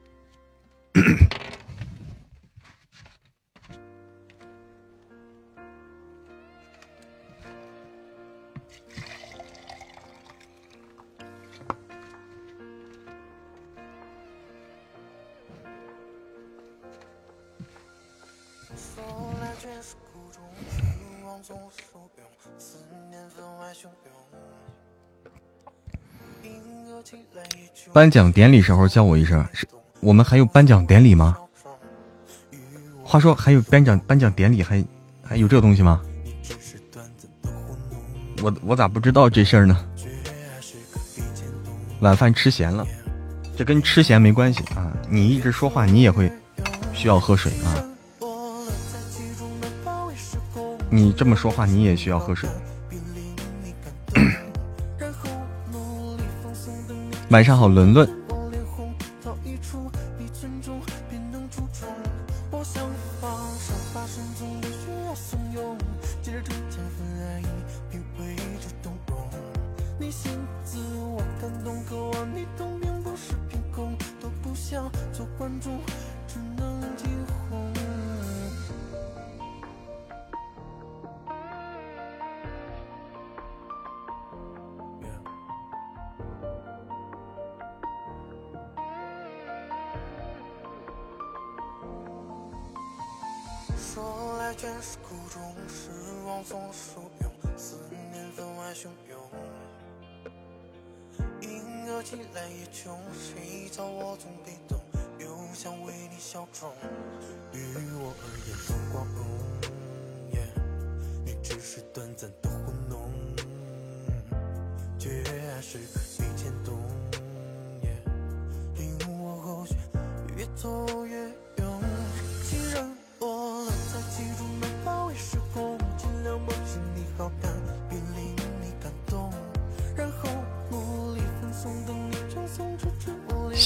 [27.93, 29.67] 颁奖典礼时候叫我一声，是
[30.01, 31.37] 我们还有颁奖典礼吗？
[33.03, 34.85] 话说还有颁奖颁奖典礼，还
[35.23, 36.01] 还有这东西吗？
[38.43, 39.85] 我我咋不知道这事儿呢？
[42.01, 42.87] 晚饭吃咸了，
[43.57, 44.93] 这跟吃咸没关系啊！
[45.09, 46.31] 你一直说话，你也会
[46.93, 47.75] 需要喝水啊！
[50.91, 52.49] 你这么说话，你也需要喝水。
[57.31, 58.09] 晚上好，伦伦。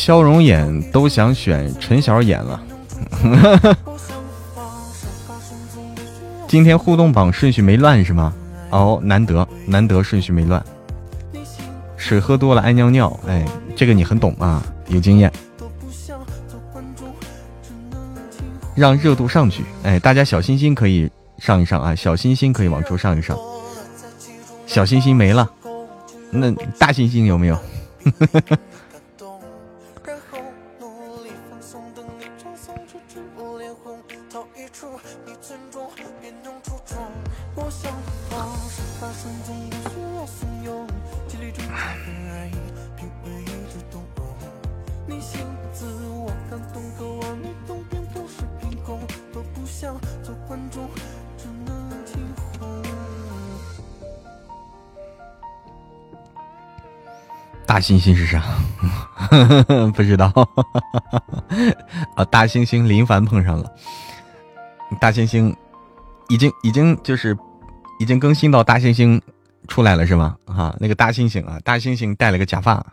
[0.02, 2.60] 肖荣演都想选陈晓演了，
[6.48, 8.34] 今天互动榜顺序没乱是吗？
[8.70, 10.60] 哦，难得难得顺序没乱。
[11.96, 13.46] 水喝多了爱尿尿，哎，
[13.76, 15.32] 这个你很懂啊，有经验。
[18.74, 23.38] 让热度上去，哎，大家小心心可以上一上啊，小心心可以往出上一上。
[24.66, 25.48] 小心心没了，
[26.32, 27.54] 那大星星有没有？
[27.54, 28.58] 呵呵呵
[57.82, 58.42] 猩猩是啥？
[59.94, 60.32] 不知道。
[62.16, 63.70] 啊，大猩猩林凡碰上了。
[65.00, 65.54] 大猩猩
[66.28, 67.36] 已经已经就是
[67.98, 69.20] 已经更新到大猩猩
[69.66, 70.36] 出来了是吗？
[70.46, 72.84] 哈，那个大猩猩啊，大猩猩戴了个假发。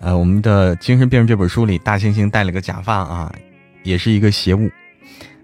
[0.00, 3.34] 呃，我们的精神病人这本书里，大猩猩戴了个假发啊，
[3.82, 4.70] 也是一个邪物。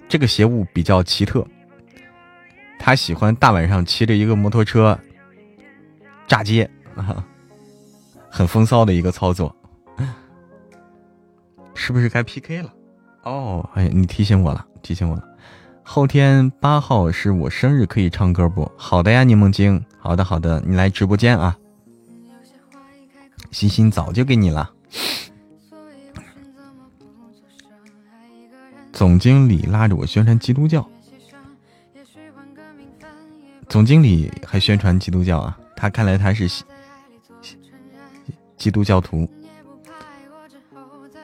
[0.08, 1.46] 这个邪物比较奇特，
[2.78, 4.98] 他喜欢大晚上骑着一个摩托车
[6.28, 7.24] 炸街啊。
[8.34, 9.54] 很风骚的一个操作，
[11.74, 12.72] 是不是该 PK 了？
[13.24, 15.22] 哦，哎，你提醒我了，提醒我了。
[15.82, 18.72] 后天八号是我生日，可以唱歌不？
[18.74, 19.84] 好的呀，柠檬精。
[19.98, 21.54] 好的，好的，你来直播间啊。
[23.50, 24.72] 欣欣早就给你了。
[28.94, 30.88] 总经理拉着我宣传基督教。
[33.68, 35.58] 总经理还宣传基督教啊？
[35.76, 36.48] 他看来他是。
[38.62, 39.28] 基督教徒，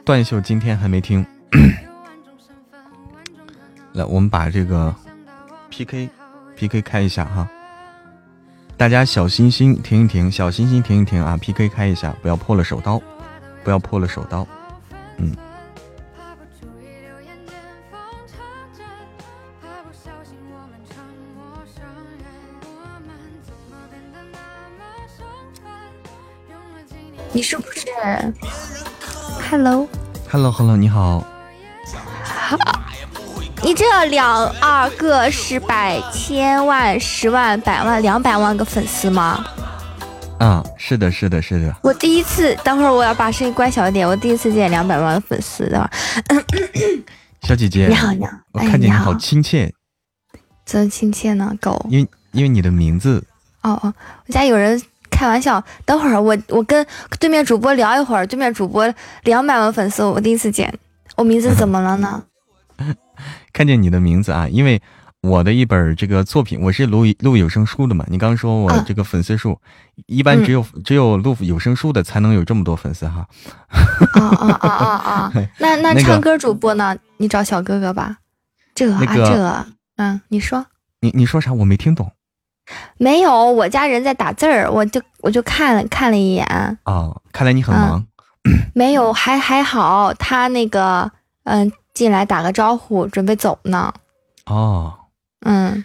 [0.04, 1.24] 段秀今天还没听。
[3.94, 4.92] 来，我们把这个
[5.70, 6.10] PK
[6.56, 7.48] PK 开一下哈，
[8.76, 13.00] 大家小心心停一停，小心心停一停啊！PK 开一下，不要破了手刀，
[13.62, 14.44] 不要破了手刀，
[15.18, 15.32] 嗯。
[27.38, 27.86] 你是不是
[29.48, 31.24] ？Hello，Hello，Hello，你好。
[33.62, 39.46] 你这两二个是百千万十万百万两百万个粉丝吗？
[40.40, 41.72] 啊，是的，是的，是的。
[41.84, 44.04] 我第一次，等会儿我要把声音关小一点。
[44.04, 45.88] 我第一次见两百万粉丝的。
[47.46, 48.32] 小姐姐，你好，你好。
[48.50, 49.72] 我看见你好亲切。
[50.66, 51.54] 怎么亲切呢？
[51.60, 51.86] 狗。
[51.88, 53.24] 因为因为你的名字。
[53.62, 53.94] 哦哦，
[54.26, 54.82] 我家有人。
[55.10, 56.86] 开玩笑，等会儿我我跟
[57.18, 58.26] 对面主播聊一会儿。
[58.26, 58.92] 对面主播
[59.24, 60.72] 两百万粉丝，我第一次见。
[61.16, 62.22] 我名字 怎么了呢？
[63.52, 64.80] 看见你的名字啊，因为
[65.22, 68.04] 我的一本这个作品，我是录录有声书的嘛。
[68.08, 69.60] 你刚说我这个粉丝数，
[70.06, 73.26] 一般只有只有录有声书的才能有这么多粉丝哈。
[73.68, 75.32] 啊啊啊啊啊！
[75.58, 76.96] 那那唱歌主播呢？
[77.16, 78.18] 你找小哥哥吧。
[78.74, 80.64] 这啊这，嗯，你说。
[81.00, 81.52] 你你说啥？
[81.52, 82.12] 我没听懂。
[82.96, 86.78] 没有，我家人在打字儿，我就我就看了看了一眼。
[86.84, 88.04] 哦，看来你很忙。
[88.74, 91.10] 没有，还还好，他那个
[91.44, 93.92] 嗯进来打个招呼，准备走呢。
[94.46, 94.94] 哦，
[95.40, 95.84] 嗯，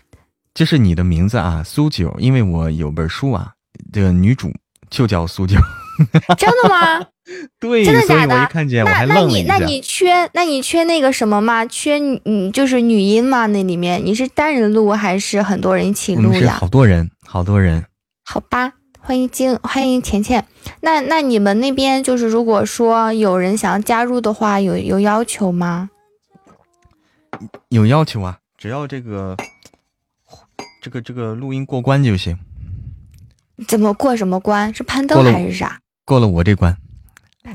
[0.54, 3.54] 这是你的名字啊，苏九，因为我有本书啊，
[3.92, 4.52] 这个女主
[4.90, 5.58] 就叫苏九。
[6.38, 7.06] 真的吗？
[7.60, 8.50] 对，真的假的？
[8.84, 11.66] 那那你那你缺那你缺那个什么吗？
[11.66, 13.46] 缺女就是女音吗？
[13.48, 16.58] 那里面你是单人录还是很多人一起录呀？
[16.60, 17.86] 好多人，好多人。
[18.26, 20.46] 好吧，欢迎金，欢迎钱钱。
[20.82, 25.90] 那那你们那边就是如果说有人想要加入的话，有有要求吗？
[27.70, 29.38] 有要求啊，只要这个
[30.82, 32.38] 这个这个录音过关就行。
[33.68, 34.74] 怎么过什么关？
[34.74, 35.80] 是攀登还是啥？
[36.06, 36.78] 过了我这关。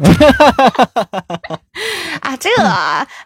[2.21, 2.51] 啊，这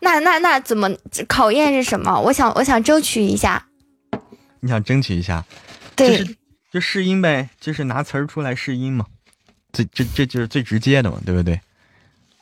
[0.01, 0.89] 那那那怎么
[1.27, 2.21] 考验是什么？
[2.21, 3.67] 我想我想争取一下。
[4.61, 5.45] 你想争取一下？
[5.97, 6.25] 对，
[6.71, 9.07] 就试音呗，就是拿词儿出来试音嘛。
[9.73, 11.61] 这这这就是最直接的嘛，对不对？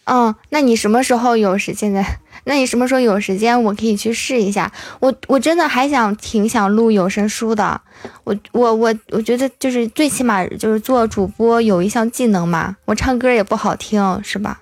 [0.05, 2.05] 嗯，那你什么时候有时间的？
[2.45, 4.73] 那你什么时候有时间，我可以去试一下。
[4.99, 7.81] 我我真的还想挺想录有声书的。
[8.25, 12.77] 我我我我觉得就是最起码就是做主播有一项技能嘛。
[12.87, 14.61] 我唱歌也不好听，是吧？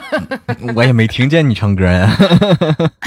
[0.74, 2.14] 我也没听见你唱歌呀。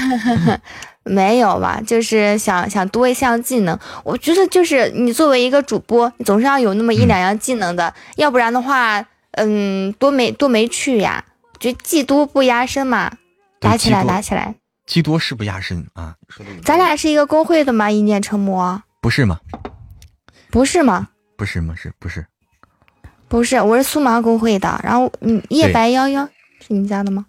[1.04, 1.80] 没有吧？
[1.86, 3.78] 就是想想多一项技能。
[4.02, 11.22] 我觉得就是你作为一个主播，你总是要有那么一两样技能的，要不然的话，嗯，多没多没趣呀。
[11.60, 13.12] 就技多不压身嘛，
[13.60, 14.54] 打起来打起来。
[14.86, 16.16] 技多是不压身啊，
[16.64, 17.88] 咱俩是一个工会的吗？
[17.90, 18.82] 一念成魔？
[19.00, 19.38] 不是吗？
[20.50, 21.10] 不是吗？
[21.36, 21.74] 不是吗？
[21.76, 22.26] 是不是？
[23.28, 24.80] 不是，我是苏麻工会的。
[24.82, 26.26] 然后，嗯，夜白夭夭
[26.66, 27.26] 是你家的吗？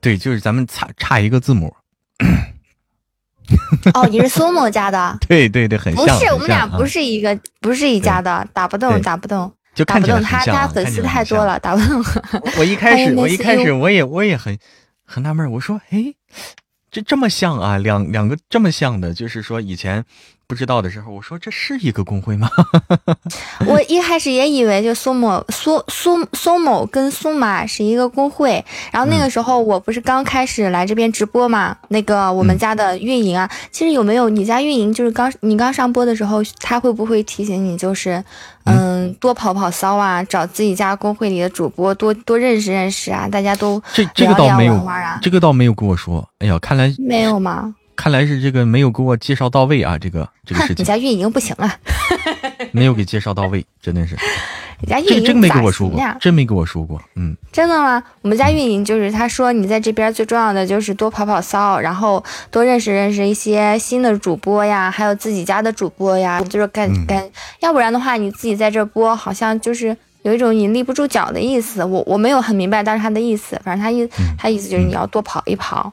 [0.00, 1.76] 对，就是咱们差差一个字母。
[3.92, 5.18] 哦，你是苏某家的？
[5.28, 6.06] 对对对，很像。
[6.06, 9.52] 不是，我们俩不是一个，不是一家的，打不动，打不动。
[9.74, 12.02] 就看起来他他粉丝太多了，打不动。
[12.58, 14.58] 我一开始我一开始我也我也很
[15.04, 16.14] 很纳闷，我说哎，
[16.90, 20.04] 这这么像啊，两两个这么像的，就是说以前。
[20.50, 22.50] 不知道的时候，我说这是一个工会吗？
[23.68, 38.22] 我一开始也以为就苏某苏苏苏某跟苏马是一个工会，然后那个时候我不是刚开始来这边直播嘛，那个我们家的运营啊，其实有没有你家运营就是刚你刚上播的时候，他会不会提醒你就是
[38.64, 38.90] 嗯。
[39.18, 44.80] 多跑跑骚啊，找自己家工会里的主播多多认识认识啊，大家都这这个倒没有
[45.22, 47.74] 这个倒没有跟我说，哎呀，看来没有吗？
[48.00, 50.76] 看来是这个没有给我介绍到位啊，这个这个事情。
[50.78, 51.76] 你家运营不行啊，
[52.72, 54.16] 没有给介绍到位，真的是。
[54.80, 57.36] 你家运营真没跟我说过，真没跟我说过，嗯。
[57.52, 58.02] 真的吗？
[58.22, 67.22] 我们家运营就是他说你在这边最重要的就是多跑跑骚，然后多认识认识一些新的主播呀，还有自己家的主播呀，就是干干，
[67.60, 71.84] 要不然的话你自己在这播，好像就是有一种你立不住脚的意思。
[71.84, 75.92] 我我没有很明白，但是他的意思，反正他意他意思就是你要多跑一跑。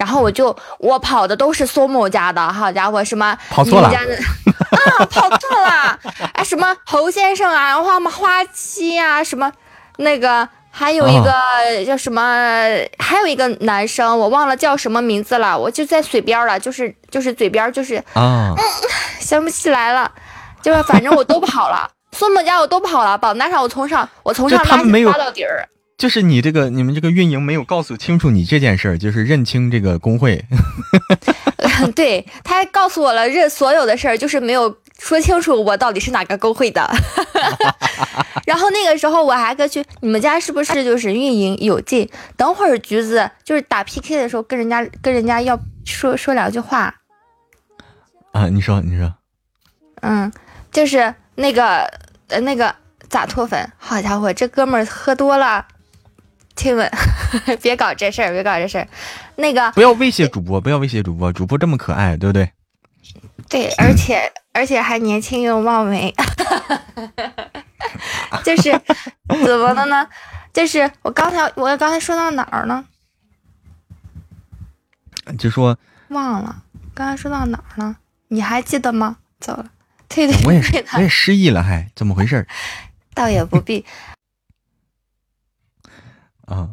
[0.00, 3.88] 然后我就我跑的都是苏某家的，好家伙，什么跑错了。
[3.88, 5.98] 啊，跑错了，
[6.32, 9.52] 哎，什么侯先生啊，然后什么花期啊，什么
[9.98, 12.22] 那个还有一个叫什么，
[12.98, 18.54] 还有一个男生，我忘了叫什么名字了，我就在嘴边了，就是就是嘴边就是啊，
[19.20, 20.10] 想不起来了，
[20.62, 25.68] 就是反正我都跑了，苏某家我都跑了，榜单上我从上我从上拉拉到底儿。
[26.00, 30.42] 就是你这个，你们这个运营没有告诉清楚你这件事儿，就是认清这个工会。
[31.94, 36.90] 对他还告诉我了认所有的事儿，就是没有说清楚我到底是哪个工会的。
[38.48, 42.08] 然后那个时候我还跟去你们家是不是就是运营有劲？
[42.34, 46.94] 等会儿橘子就是打 PK 的时候跟人家跟人家要说说两句话。
[48.32, 49.12] 啊，你说你说。
[50.00, 50.32] 嗯，
[50.72, 51.82] 就是那个
[52.28, 52.74] 呃那个
[53.10, 53.70] 咋脱粉？
[53.76, 55.66] 好家伙，这哥们儿喝多了。
[56.60, 56.90] 亲们，
[57.62, 58.86] 别搞这事儿，别搞这事儿。
[59.36, 62.52] 那个不要威胁主播，不要威胁主播，主播这么可爱，对不对？
[63.48, 66.14] 对，而且而且还年轻又貌美，
[68.44, 68.70] 就是
[69.26, 70.06] 怎么了呢？
[70.52, 72.84] 就是我刚才我刚才说到哪儿呢？
[75.38, 77.96] 就说忘了，刚才说到哪儿了？
[78.28, 79.16] 你还记得吗？
[79.40, 79.64] 走了，
[80.08, 82.46] 对对，我也是，我也失忆了，还怎么回事？
[83.14, 83.84] 倒也不必。
[86.50, 86.68] 啊，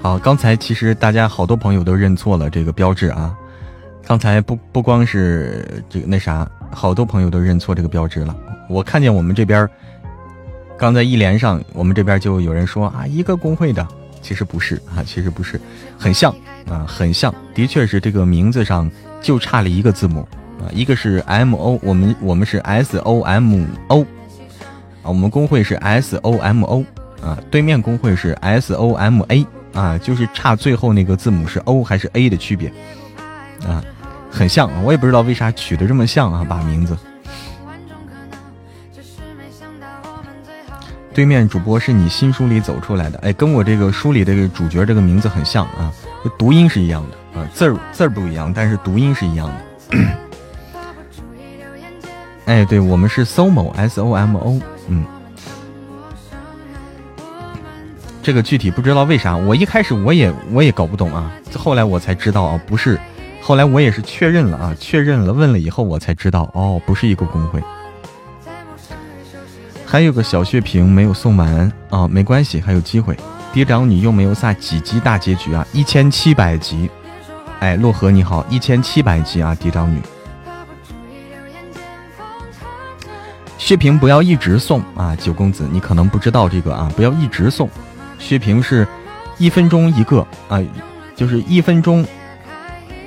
[0.00, 3.36] 好，刚才其实大家好多朋友都认错了这个标志啊。
[4.06, 8.34] 刚才不不光是这个那啥，好多朋友都认错这个标志了。
[8.68, 9.68] 我看见我们这边，
[10.78, 13.84] 刚在一连上，我们这边就有人说啊，一个工会的，
[14.22, 15.60] 其实不是啊，其实不是，
[15.98, 16.32] 很像
[16.70, 18.88] 啊，很像，的确是这个名字上
[19.20, 20.20] 就差了一个字母
[20.60, 24.06] 啊，一个是 M O，我们我们是 S O M O，
[25.06, 26.84] 我们工会是 S O M O，
[27.22, 32.70] 啊，对面工会是 S O M A，啊，就是差最后那个字母是 O 还是 A 的区别，
[33.66, 33.82] 啊。
[34.28, 36.94] 很像，我也不知道为啥取的这么像啊，把名字。
[41.14, 45.90] 对面主播是你新书里走出来的，哎，跟我这个书里这个主角这个名字很像啊，
[46.38, 49.54] 读音是一样的啊，字儿字儿不一样，但是读音是一样的。
[52.44, 54.60] 哎，对我们是 SOMO S O M O，
[58.26, 62.98] 这个具体不知道为啥，我一开始我也我也搞不懂啊，后来我才知道啊，不是。
[63.40, 67.62] 后来我也是确认了啊，确认了，问了以后我才知道，哦，不是一个工会。
[69.86, 73.16] 还有个小血瓶没有送完啊，没关系，还有机会。
[73.52, 76.90] 嫡长女又没有啥几级大结局啊，一千七百级。
[77.60, 80.00] 哎，洛河你好，一千七百级啊，嫡长女。
[83.56, 87.70] 血瓶不要一直送啊，九公子你可能不知道这个啊，不要一直送。
[88.18, 88.86] 血瓶是
[89.38, 90.60] 一分钟一个啊，
[91.14, 92.04] 就是一分钟。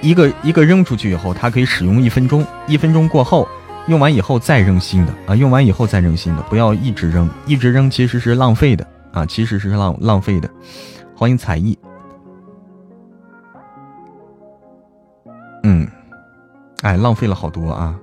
[0.01, 3.45] 一个一个扔出去以后，它可以使用一分钟，一分钟过后，
[3.89, 10.49] 用完以后再扔新的啊，用完以后再扔新的，不要一直扔，一直扔其实是浪费的啊，其实是浪浪费的。
[11.13, 11.77] 欢迎彩艺，
[15.63, 15.85] 嗯，
[16.81, 17.93] 哎，浪费了好多啊，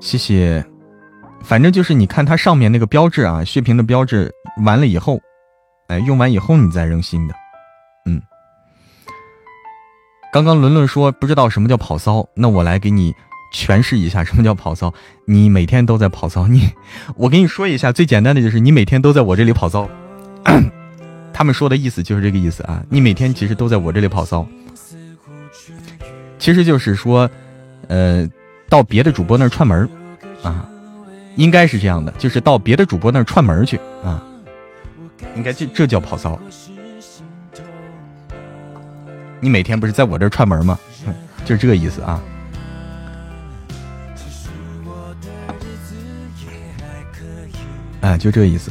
[0.00, 0.64] 谢谢。
[1.44, 4.32] 反正就是你看它上面那个标志啊，血瓶的标志，
[4.64, 5.20] 完了以后，
[5.92, 7.34] 哎，用完以后你再扔新的。
[8.06, 8.20] 嗯
[10.32, 13.14] 刚刚伦伦说不知道什么叫跑骚，那我来给你
[13.54, 14.90] 诠释一下什么叫跑骚。
[15.26, 16.72] 你每天都在跑骚，你
[17.14, 19.86] 我给你说一下最简单的就是你每天都在我这里跑骚。
[21.34, 24.46] 他们说的意思就是这个意思啊，你每天其实都在我这里跑骚，
[26.38, 27.28] 其实就是说，
[27.88, 28.26] 呃，
[28.70, 29.86] 到别的主播那儿串门
[30.42, 30.66] 啊，
[31.36, 34.22] 应该是这样的，就是到别的主播那儿串门去啊，
[35.34, 36.38] 应该这这叫跑骚。
[39.40, 40.78] 你每天不是在我这串门吗？
[41.44, 42.22] 就是这个意思啊！
[48.02, 48.70] 哎，就这个意思。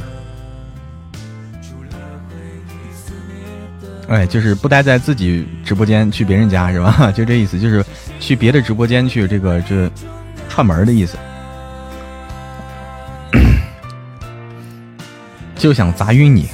[4.08, 7.12] 哎，就是不待在自己直播间，去别人家是吧？
[7.12, 7.84] 就这意思，就是
[8.18, 9.90] 去别的直播间去这个这
[10.48, 11.18] 串门的意思。
[15.62, 16.48] 就想砸晕你，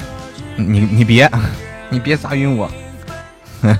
[0.55, 1.27] 你你别，
[1.89, 2.69] 你别砸晕我。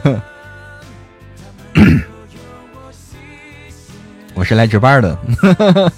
[4.34, 5.16] 我是来值班的。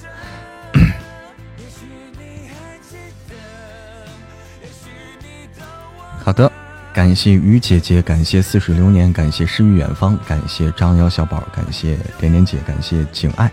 [6.19, 6.51] 好的，
[6.91, 13.49] 感谢于姐姐，感谢似水流年，感谢诗与远方，感谢张瑶小宝，感谢点点姐，感谢景爱，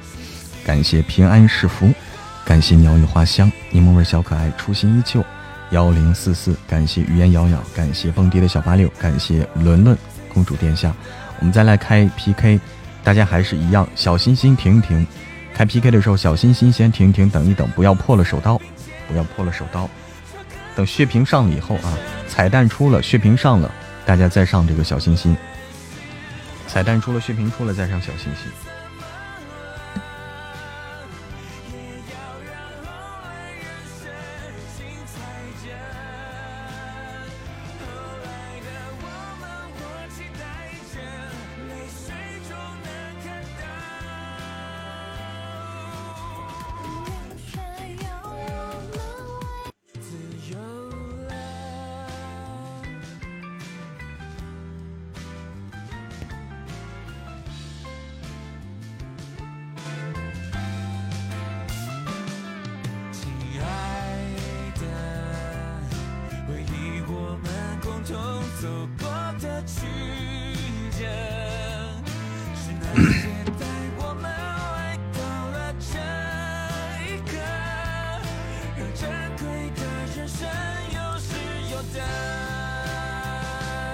[0.67, 1.93] 感谢平安是福，
[2.45, 5.25] 感谢鸟语花香，柠檬味小可爱，初心依旧
[5.71, 9.97] 幺零四四，感谢语言瑶瑶，感谢蹦迪的小八六，感谢伦伦
[10.33, 10.95] 公主殿下。
[11.39, 12.59] 我们再来开 PK，
[13.05, 15.07] 大家还是一样，小心心停一停。
[15.55, 18.59] 开 PK 的时候，小心心先停停，等一等，不要破了手刀，
[19.07, 19.89] 不要破了手刀。
[20.75, 21.99] 等血瓶上了以后啊，
[22.29, 23.71] 彩蛋出了，血瓶上了，
[24.07, 25.37] 大家再上这个小心心。
[26.67, 28.51] 彩蛋出了，血瓶出了，再上小心心。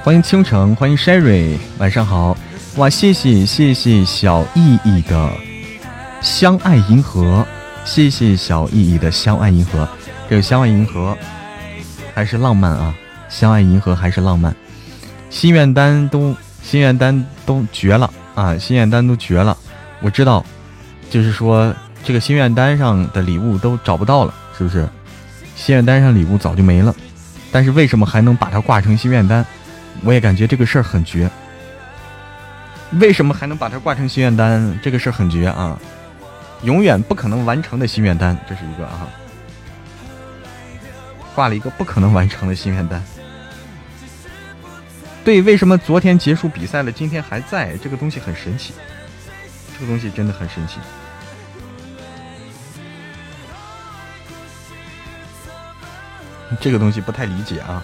[0.05, 2.37] 欢迎倾城，欢迎 Sherry，晚上好！
[2.77, 5.33] 哇，谢谢谢谢小意义的
[6.21, 7.43] 相爱银河，
[7.87, 9.89] 谢谢小意义的相爱银河，
[10.29, 11.17] 这个相爱银河
[12.15, 12.95] 还是浪漫啊！
[13.31, 14.55] 相爱银河还是浪漫。
[15.31, 18.59] 心愿单都心愿单都绝了啊！
[18.59, 19.57] 心愿单都绝了，
[20.03, 20.45] 我知道，
[21.09, 21.75] 就是说
[22.05, 24.87] 这个心愿单上的礼物都找不到了，是不是？
[25.57, 26.95] 心愿单上礼物早就没了，
[27.51, 29.43] 但是为什么还能把它挂成心愿单？
[30.05, 31.31] 我也感觉这个事儿很绝。
[33.01, 34.79] 为什么还能把它挂成心愿单？
[34.83, 35.79] 这个事儿很绝啊！
[36.63, 39.09] 永远不可能完成的心愿单，这是一个啊，
[41.35, 43.03] 挂了一个不可能完成的心愿单。
[45.25, 47.77] 对，为什么昨天结束比赛了，今天还在？
[47.79, 48.73] 这个东西很神奇，
[49.75, 50.79] 这个东西真的很神奇。
[56.61, 57.83] 这个东西不太理解啊。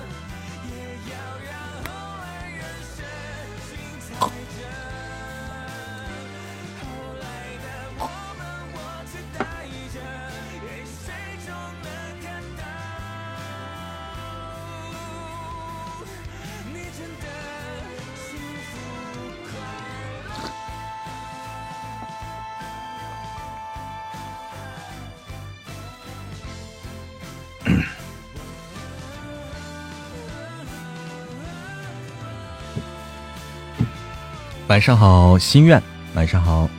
[34.70, 35.82] 晚上好，心愿。
[36.14, 36.70] 晚上好，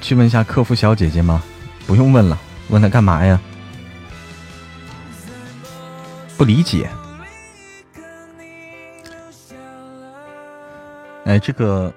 [0.00, 1.40] 去问一下客服小姐姐吗？
[1.86, 2.36] 不用问了，
[2.70, 3.40] 问她干嘛呀？
[6.36, 6.90] 不理解。
[11.24, 11.94] 哎，这个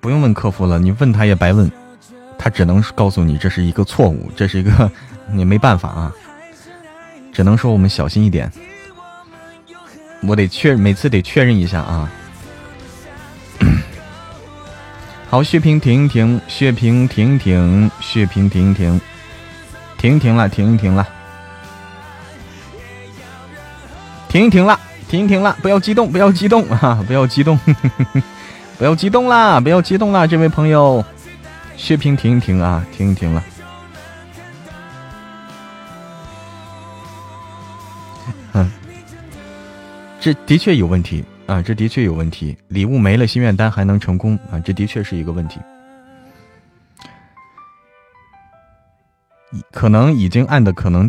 [0.00, 1.70] 不用问客服了，你问他也白问，
[2.38, 4.90] 他只能告诉你这是一个错误，这是一个
[5.30, 6.14] 你没办法啊，
[7.30, 8.50] 只能说我们小心一点。
[10.22, 12.10] 我得确每次得确认一下啊。
[15.28, 19.00] 好，血瓶停一停，血瓶停一停，血瓶停一停，
[19.98, 21.06] 停停了，停一停了，
[24.28, 24.78] 停一停了，
[25.08, 27.58] 停一停了，不要激动，不要激动 啊，不要激动，
[28.78, 31.04] 不要激动啦，不要激动啦，这位朋友，
[31.76, 33.42] 血瓶停一停啊，停一停了，
[40.20, 41.24] 这的确有问题。
[41.46, 42.56] 啊，这的确有问题。
[42.68, 44.58] 礼物没了，心愿单还能成功啊？
[44.60, 45.60] 这的确是一个问题。
[49.70, 51.08] 可能已经按的，可能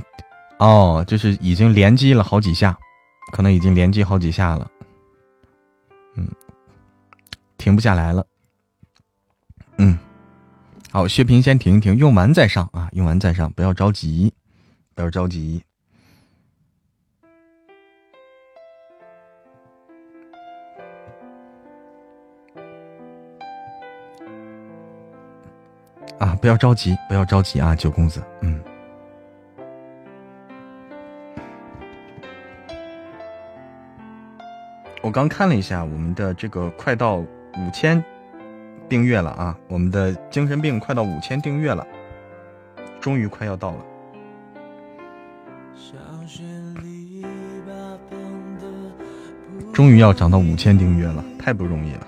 [0.60, 2.78] 哦，就是已经连击了好几下，
[3.32, 4.70] 可能已经连击好几下了。
[6.16, 6.28] 嗯，
[7.58, 8.26] 停不下来了。
[9.78, 9.98] 嗯，
[10.92, 14.32] 好，血瓶先停一停，用完再上啊，用完再上，不要着急，
[14.94, 15.64] 不要着急。
[26.20, 28.59] 啊，不要着急，不要着急啊，九公子，嗯，
[35.03, 37.28] 我刚看了一下，我们的这个快到五
[37.72, 38.03] 千
[38.89, 41.86] 订阅了啊，我们的精神病快到五千订阅了，
[42.99, 43.78] 终于快要到了，
[49.72, 52.07] 终于要涨到五千订阅了，太不容易了。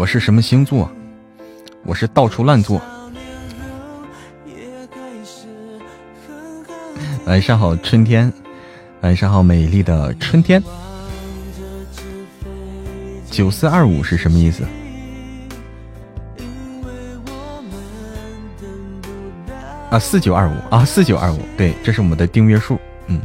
[0.00, 0.90] 我是什么星座？
[1.84, 2.80] 我是到处乱坐。
[7.26, 8.32] 晚上好，春天。
[9.02, 10.62] 晚上好，美丽的春天。
[13.30, 14.64] 九四二五是什么意思？
[19.90, 22.80] 啊，四九二五啊，四九二五，对，这是我们的订阅数。
[23.08, 23.20] 嗯，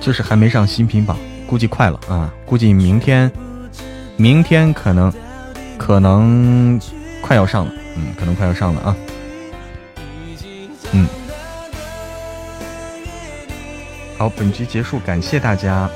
[0.00, 1.18] 就是还没上新品榜。
[1.50, 2.32] 估计快了啊！
[2.46, 3.28] 估计明天，
[4.16, 5.12] 明天可能，
[5.76, 6.80] 可能
[7.20, 8.96] 快要上了，嗯，可能快要上了啊。
[10.92, 11.08] 嗯，
[14.16, 15.90] 好，本局结束，感谢大家，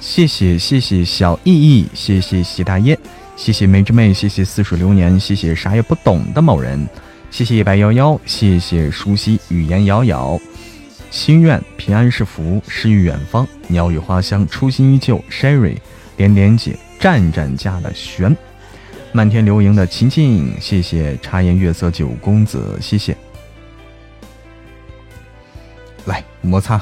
[0.00, 2.98] 谢谢谢谢小意义，谢谢习大爷，
[3.36, 6.88] 谢谢梅之妹，谢谢似水流年，谢谢啥也不懂的某人，
[7.30, 10.40] 谢谢夜白幺幺，谢谢舒西语言遥遥。
[11.10, 15.18] 心愿平安是福，诗与远方，鸟语花香，初心依旧。
[15.30, 15.76] Sherry，
[16.16, 18.36] 点点姐，战战家的玄，
[19.12, 23.16] 漫天流萤的晴晴，谢谢茶颜悦色九公子，谢谢。
[26.04, 26.78] 来摩擦，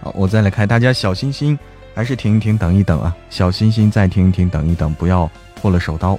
[0.00, 1.58] 好，我再来开，大家小心心，
[1.94, 6.18] 还是停一停，等一等啊，小心心，再停一停，等一等，不要破了手刀。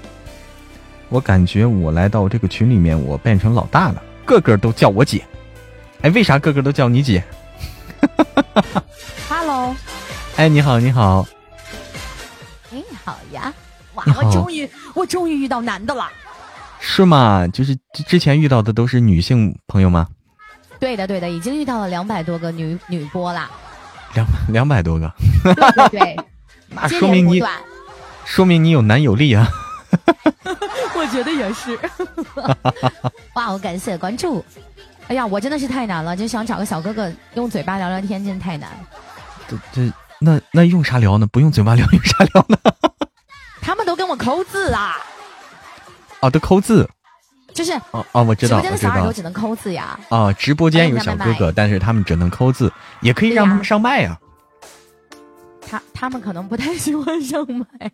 [1.09, 5.23] 我感觉我来到这个群里面，我变成老大了，个个都叫我姐。
[6.01, 7.23] 哎，为啥个个都叫你姐
[9.29, 9.75] ？Hello，
[10.35, 11.27] 哎，你好，你好。
[12.71, 13.53] 哎，你好呀！
[13.93, 16.09] 哇，我终于我终于遇到男的了。
[16.79, 17.47] 是吗？
[17.47, 17.77] 就是
[18.07, 20.07] 之前遇到的都是女性朋友吗？
[20.79, 23.51] 对的，对的，已经遇到了两百多个女女播啦。
[24.15, 25.13] 两两百多个。
[25.43, 26.17] 对对对，
[26.69, 27.43] 那说明你
[28.25, 29.47] 说明你有男友力啊。
[30.95, 31.77] 我觉得也是。
[33.35, 34.43] 哇，我感谢关注。
[35.11, 38.69] 哎呀，我真的是太难了，就想找个小哥哥用嘴巴聊聊天，真太难。
[39.45, 41.27] 这这那那用啥聊呢？
[41.27, 42.57] 不用嘴巴聊，用啥聊呢？
[43.61, 44.95] 他们都跟我抠字啊！
[46.21, 46.89] 啊，都抠字，
[47.53, 49.99] 就是哦哦，我知道，直播间的小耳朵只能抠字呀。
[50.07, 54.17] 啊，直播间有小哥哥，但是他们只能抠字，也可以让他们上麦呀。
[55.67, 57.91] 他他们可能不太喜欢上麦。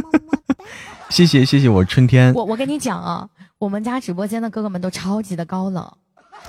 [1.10, 2.32] 谢谢谢谢我春天。
[2.32, 5.86] 我我跟你讲啊，我们家直播间的哥哥们都超级的高冷。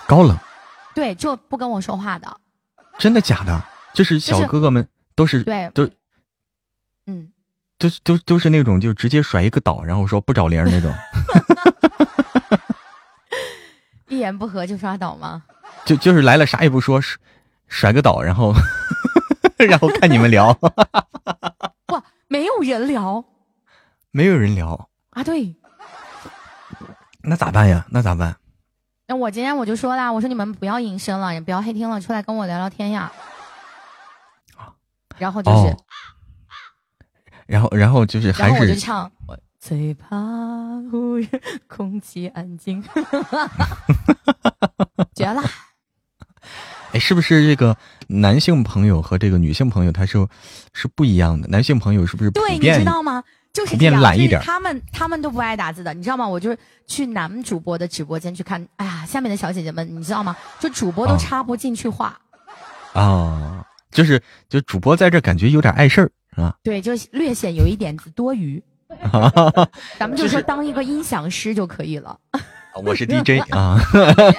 [0.06, 0.38] 高冷。
[0.94, 2.38] 对，就不跟我说话的。
[2.98, 3.64] 真的假的？
[3.94, 5.90] 就是小哥哥们都是对都，
[7.08, 7.32] 嗯。
[7.80, 10.92] 都都都是那种就直接甩一个倒，然后说不找零那种，
[14.10, 15.44] 一言不合就刷倒吗？
[15.86, 17.20] 就就是来了啥也不说，甩
[17.68, 18.52] 甩个倒，然后
[19.70, 20.48] 然后看你们聊。
[21.94, 23.24] 哇，没有人聊，
[24.10, 25.24] 没有人聊啊？
[25.24, 25.56] 对，
[27.22, 27.86] 那咋办呀？
[27.92, 28.36] 那咋办？
[29.08, 33.12] 那我今天我就说啦，我说你们不要隐身了，也不要黑听了，出来跟我聊聊天呀。
[35.18, 35.76] 然后就是。
[37.48, 40.18] 然后，然后就是还是我就唱，我最怕
[40.92, 41.30] 无人，
[41.68, 42.84] 空气安静，
[45.16, 45.42] 绝了！
[46.92, 47.78] 哎，是不是这个
[48.08, 50.28] 男性朋友和这个女性朋友他是
[50.74, 51.48] 是不一样的？
[51.48, 52.58] 男性朋友是不是对？
[52.58, 53.24] 你知道吗？
[53.58, 54.40] 就是变懒一点。
[54.42, 56.28] 他们他们都不爱打字的，你知道吗？
[56.28, 60.38] 我就是去男主播的直播间去看，哎呀，下面的小姐姐们，你知道吗？
[60.60, 62.20] 就主播都插不进去话。
[62.94, 66.12] 啊，就是就主播在这感觉有点碍事儿。
[66.36, 68.62] 是吧，对，就略显有一点子多余，
[69.98, 72.16] 咱们就说当一个音响师就可以了。
[72.84, 73.80] 我是 DJ 啊，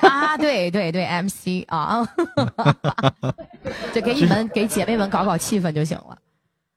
[0.02, 2.08] 啊，对对对，MC 啊，
[3.92, 6.16] 就给你们给姐妹们搞搞气氛就行了。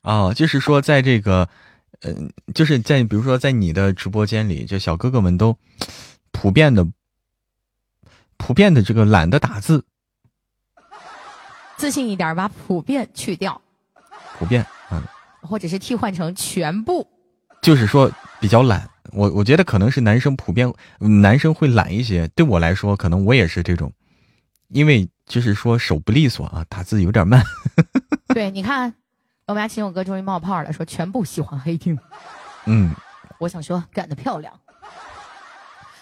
[0.01, 1.47] 哦，就是说在这个，
[2.01, 5.57] 嗯，就是在比如说在你的直播间里，就小哥哥们都
[6.31, 6.85] 普遍的、
[8.37, 9.85] 普遍的这个懒得打字，
[11.77, 13.61] 自信一点，把普遍去掉，
[14.37, 14.65] 普遍。
[14.91, 15.01] 嗯，
[15.41, 17.07] 或者是替换成全部，
[17.61, 18.89] 就是说比较懒。
[19.13, 22.27] 我我觉得可能是男生普遍，男生会懒一些。
[22.29, 23.91] 对我来说，可能我也是这种，
[24.69, 27.43] 因为就是说手不利索啊，打字有点慢。
[28.33, 28.93] 对，你看，
[29.47, 31.97] 我们家秦勇哥终于冒泡了，说全部喜欢黑听。
[32.65, 32.93] 嗯，
[33.39, 34.53] 我想说干得漂亮。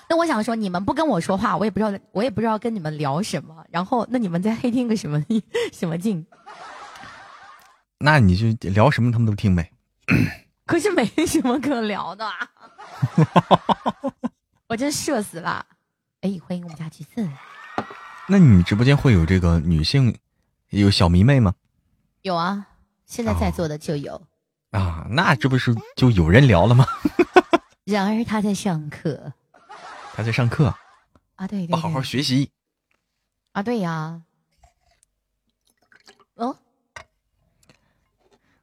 [0.10, 3.66] 那我想说，你们不跟我说话，我也不知道，我也不知道跟你们聊什么。
[3.70, 5.24] 然后，那你们在黑听个什么
[5.72, 6.26] 什么劲？
[8.00, 9.72] 那你就聊什么他们都听呗，
[10.66, 12.50] 可是没什么可聊的，啊
[14.68, 15.66] 我真社死了。
[16.22, 17.28] 哎，欢迎我们家橘子。
[18.28, 20.18] 那你直播间会有这个女性
[20.70, 21.56] 有小迷妹吗？
[22.22, 22.68] 有啊，
[23.10, 24.22] 现在在座的就有。
[24.70, 26.86] 啊，那这不是就有人聊了吗？
[27.84, 29.34] 然而他在上课。
[30.14, 30.68] 他在上课。
[31.36, 31.68] 啊，对对。
[31.68, 32.52] 不好好学习。
[33.54, 34.22] 啊，对呀。
[36.36, 36.56] 哦。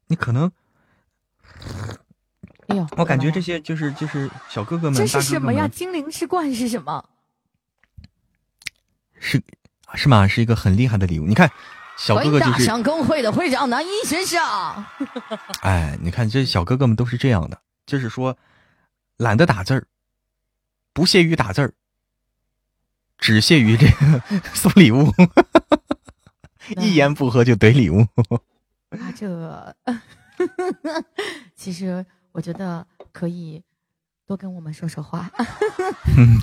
[0.07, 0.51] 你可能，
[2.69, 5.67] 哎呦，我感觉这些就是就是小哥哥们，这是什么呀？
[5.67, 7.05] 精灵之冠是什么？
[9.19, 9.43] 是
[9.95, 10.29] 是吗？
[10.29, 11.27] 是一个很厉害的礼物。
[11.27, 11.51] 你看，
[11.97, 14.41] 小哥哥就是大工会的会长男一先生。
[15.63, 18.37] 哎，你看这小哥哥们都是这样的，就是说
[19.17, 19.87] 懒得打字儿，
[20.93, 21.73] 不屑于打字儿，
[23.19, 24.23] 只屑于这个
[24.53, 25.13] 送礼物，
[26.77, 28.07] 一言不合就怼礼物。
[28.91, 29.75] 啊，这
[31.57, 33.63] 其实我觉得可以
[34.27, 35.31] 多跟我们说说话，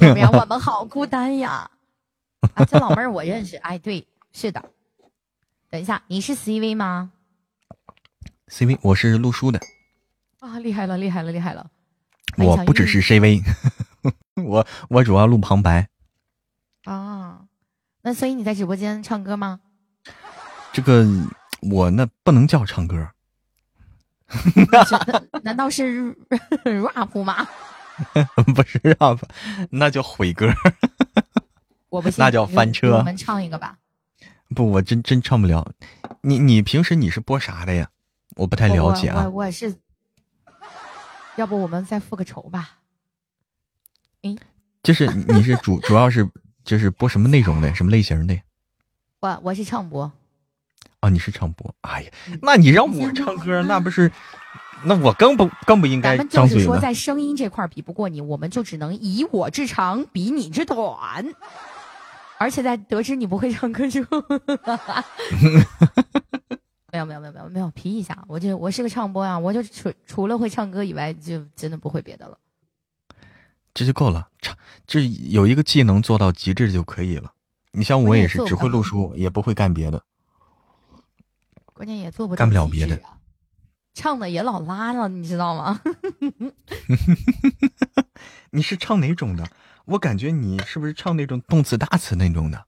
[0.01, 1.69] 要不然我们好孤单呀。
[2.55, 4.63] 啊，这老妹儿我认识，哎，对，是的。
[5.73, 7.13] 等一下，你是 CV 吗
[8.47, 9.59] ？CV，我是录书的。
[10.37, 11.71] 啊，厉害了，厉害了，厉害了！
[12.37, 13.41] 我不只是 CV，
[14.37, 15.87] 我我主要录旁白。
[16.83, 17.45] 啊，
[18.03, 19.61] 那所以你在直播间唱歌吗？
[20.71, 21.07] 这个。
[21.71, 23.07] 我那不能叫唱歌，
[25.43, 26.13] 难道是
[26.65, 27.47] rap 吗？
[28.53, 29.17] 不是 rap，
[29.71, 30.53] 那叫毁歌。
[31.87, 32.97] 我不信，那叫翻车。
[32.97, 33.77] 我们唱一个吧。
[34.53, 35.73] 不，我真真唱不了。
[36.21, 37.89] 你你平时你是播啥的呀？
[38.35, 39.23] 我不太了解啊。
[39.25, 39.75] 我我是，
[41.35, 42.77] 要不我们再复个仇吧？
[44.21, 44.37] 诶，
[44.81, 46.29] 就是 你是主主要是
[46.63, 47.75] 就是播什么内容的？
[47.75, 48.39] 什么类型的？
[49.19, 50.11] 我我是唱播。
[50.99, 51.73] 啊，你是唱播？
[51.81, 54.11] 哎呀，那你让我唱歌，那不是
[54.85, 61.25] 那我更不更不应该咱们就是说，在声音这块比不过你，我们就只能以我之长比你之短。
[62.37, 64.21] 而且在得知你不会唱歌之后，
[66.91, 72.37] 没有没有没有没有没有皮一下，我就我是个唱播啊，我就除除了会唱歌以外，就真的不会别的了。
[73.73, 74.55] 这就够了，唱
[74.85, 77.33] 这有一个技能做到极致就可以了。
[77.71, 80.03] 你像我也是只会录书，也不会干别的。
[81.73, 83.01] 关键也做不干不了别的，
[83.95, 85.81] 唱的也老拉了，你知道吗？
[88.51, 89.43] 你是唱哪种的？
[89.85, 92.65] 我感觉你是不是唱那种动词大词那种的？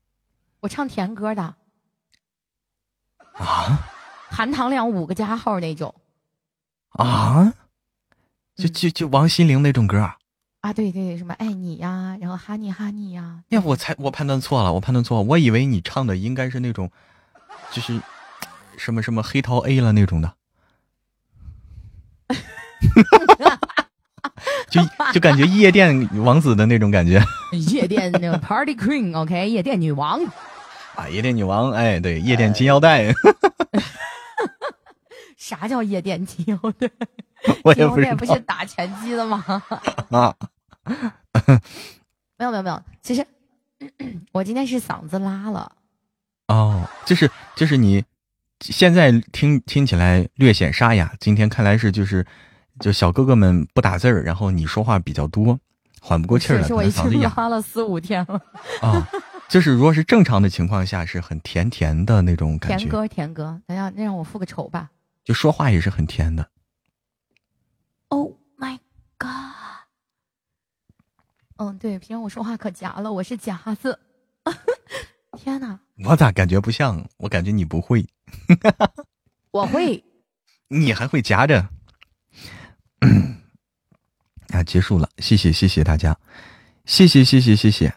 [0.59, 1.55] 我唱甜歌的。
[3.33, 3.89] 啊？
[4.29, 5.93] 含糖量五个加号那种。
[6.89, 7.53] 啊？
[8.55, 10.13] 就就就王心凌那种歌？
[10.61, 13.43] 啊，对对，什么爱你呀，然后哈尼哈尼呀。
[13.49, 16.91] 呀，我猜我判断错了，我判断错，了，我以为你唱的应该是那种，
[17.71, 18.01] 就是
[18.77, 20.35] 什么什么黑桃 A 了那种的。
[24.75, 24.81] 就
[25.13, 27.21] 就感觉夜店王子的那种感觉。
[27.71, 30.21] 夜店那个 Party Queen，OK，夜店女王。
[30.95, 33.13] 啊，夜店女王，哎，对，夜店金腰带。
[35.37, 36.89] 啥叫夜店金腰带？
[37.63, 39.43] 我也不是打拳击的吗？
[40.11, 40.35] 啊。
[42.37, 43.25] 没有没有没有，其实
[44.31, 45.71] 我今天是嗓子拉了。
[46.47, 48.03] 哦，就是就是你
[48.61, 52.25] 现在听听起来略显沙哑，今天看来是就是
[52.79, 55.59] 就小哥哥们不打字儿，然后你说话比较多，
[56.01, 58.41] 缓不过气儿来，是我已经拉了四五天了。
[58.81, 59.07] 啊，
[59.47, 62.77] 就是如果是正常的情况下，是很甜甜的那种感觉。
[62.77, 64.91] 甜歌甜歌，那让那让我复个仇吧。
[65.23, 66.49] 就说话也是很甜的。
[68.09, 68.77] Oh my
[69.17, 69.29] god！
[71.57, 73.97] 嗯，对，平常我说话可夹了，我是夹子。
[75.37, 75.79] 天哪！
[76.05, 77.05] 我咋感觉不像？
[77.17, 78.05] 我感觉你不会。
[79.51, 80.03] 我会。
[80.67, 81.69] 你还会夹着？
[84.53, 86.17] 啊，结束了，谢谢谢谢大家，
[86.85, 87.93] 谢谢谢谢谢谢。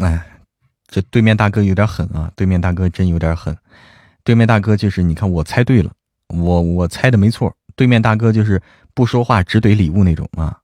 [0.00, 0.26] 哎，
[0.86, 2.30] 这对面大哥有点狠啊！
[2.36, 3.56] 对面大哥真有点狠。
[4.22, 5.92] 对面大哥就是，你看我猜对了，
[6.28, 7.54] 我我猜的没错。
[7.74, 8.60] 对面大哥就是
[8.94, 10.60] 不说话只怼礼物那种啊。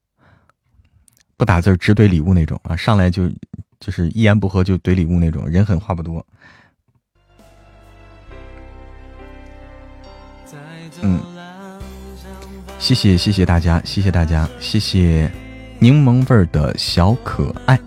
[1.37, 3.29] 不打字只怼礼物那种啊，上来就
[3.81, 6.25] 就是一言不合就怼礼物那种，人狠话不多。
[11.05, 11.21] 嗯，
[12.83, 15.31] 谢谢谢谢大家，谢谢大家，谢谢
[15.79, 17.79] 柠檬味儿的小可爱，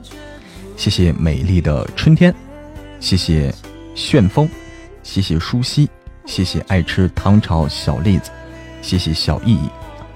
[0.77, 2.33] 谢谢美丽的春天，
[3.01, 3.53] 谢谢
[3.93, 4.49] 旋风，
[5.03, 5.89] 谢谢舒西，
[6.25, 8.31] 谢谢爱吃糖炒小栗子，
[8.81, 9.69] 谢谢小意义，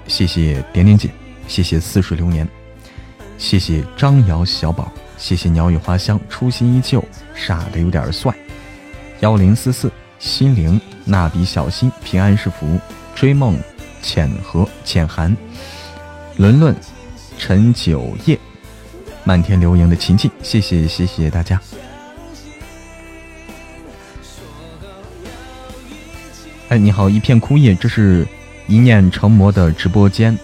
[0.06, 1.10] 谢谢点点姐，
[1.46, 2.48] 谢谢似水流年。
[3.36, 7.04] 谢谢张瑶小宝，谢谢鸟语花香，初心依旧，
[7.34, 8.34] 傻的有点帅。
[9.20, 12.80] 幺零四四心灵，蜡笔小新，平安是福，
[13.14, 13.58] 追梦
[14.02, 15.36] 浅河浅寒，
[16.36, 16.74] 伦伦
[17.38, 18.38] 陈九叶，
[19.24, 21.60] 漫天流萤的琴琴，谢谢谢谢大家。
[26.68, 28.26] 哎，你好，一片枯叶，这是
[28.68, 30.38] 一念成魔的直播间，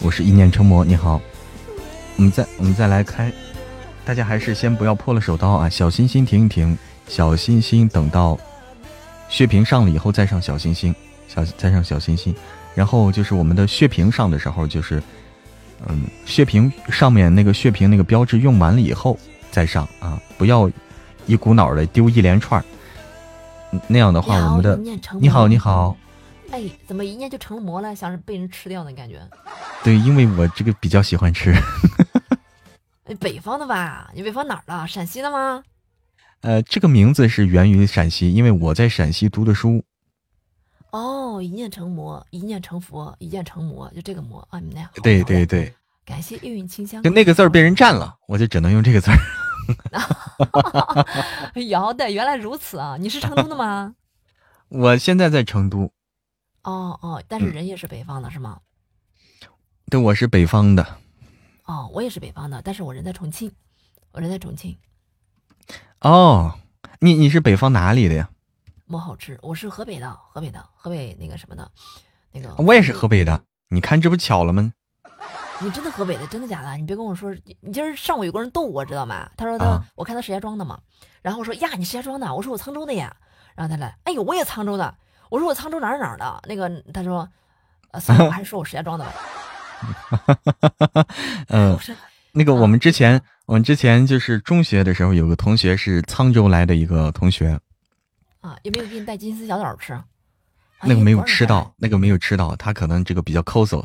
[0.00, 1.20] 我是一念成魔，你好。
[2.16, 3.30] 我们再我们再来开，
[4.04, 5.68] 大家还是先不要破了手刀啊！
[5.68, 6.76] 小心心停一停，
[7.06, 8.36] 小心心等到
[9.28, 10.94] 血瓶上了以后再上小心心，
[11.28, 12.34] 小再上小心心。
[12.74, 15.02] 然后就是我们的血瓶上的时候，就是
[15.86, 19.18] 嗯，血瓶上面那个血瓶那个标志用完了以后
[19.50, 20.70] 再上啊，不要
[21.26, 22.64] 一股脑的丢一连串
[23.86, 24.76] 那样的话，我们的
[25.20, 25.96] 你好你好。
[26.50, 27.94] 哎，怎么一念就成魔了？
[27.94, 29.20] 像是被人吃掉的感觉。
[29.84, 31.52] 对，因为我这个比较喜欢吃。
[33.20, 34.10] 北方的吧？
[34.14, 34.86] 你北方哪儿的？
[34.86, 35.62] 陕西的吗？
[36.40, 39.84] 呃，这个名字是源于陕西，因为我在陕西读的书。
[40.90, 44.58] 哦，一念成魔，一念成佛，一念成魔，就这个魔啊！
[44.58, 45.74] 你那对对对，
[46.04, 47.02] 感谢运运清香。
[47.02, 49.18] 就那个字儿被人占了，我就只能用这个字儿。
[51.68, 52.96] 姚的，原来如此啊！
[52.98, 53.94] 你是成都的吗？
[54.70, 55.92] 我现在在成都。
[56.62, 58.60] 哦哦，但是人也是北方的，是吗？
[59.90, 60.96] 对，我是北方的。
[61.64, 63.52] 哦，我也是北方的，但是我人在重庆，
[64.12, 64.74] 我人在重庆。
[66.00, 66.58] 哦，
[67.00, 68.30] 你你是北方哪里的呀？
[68.88, 71.70] 馍好吃，我是河北的，河北的，河北那个什么的，
[72.32, 72.54] 那个。
[72.62, 74.72] 我也是河北的，你看这不巧了吗？
[75.60, 76.74] 你真的河北的，真的假的？
[76.76, 79.28] 你别跟我说，你今儿上午有个人逗我知道吗？
[79.36, 80.78] 他说他，我看他石家庄的嘛，
[81.20, 82.34] 然后我说呀，你石家庄的？
[82.34, 83.14] 我说我沧州的呀，
[83.54, 84.94] 然后他来，哎呦，我也沧州的。
[85.30, 87.28] 我说我沧州哪儿哪儿的，那个他说，
[87.90, 89.12] 呃，算了，我还是说我石家庄的吧。
[91.48, 91.78] 嗯，
[92.32, 97.60] 那个我们之前我们之前就是中学的时候有个同学是沧州来的一个同学。
[98.40, 99.98] 啊，有没有给你带金丝小枣吃？
[100.82, 103.84] 那个没有吃到，那个没有吃到，他可能这个比较抠搜。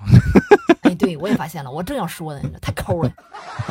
[0.82, 3.12] 哎，对我也发现了，我正要说呢，太抠了。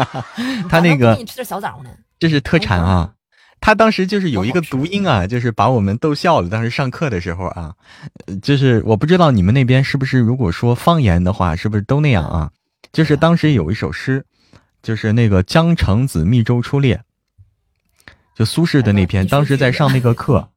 [0.69, 3.15] 他那个给你吃点小枣呢，这是特产啊。
[3.61, 6.49] 他当时就是有一个读音啊，就是把我们逗笑了。
[6.49, 7.77] 当时上课的时候啊，
[8.43, 12.51] 就是我不知道你们那边是不是，如果说方言的话，是不是都那样啊？
[12.93, 14.27] 就是当时有一首诗，
[14.83, 16.97] 就是那个《江城子·密州出猎》，
[18.35, 19.25] 就苏轼的那篇。
[19.29, 20.51] 当时在上那个课，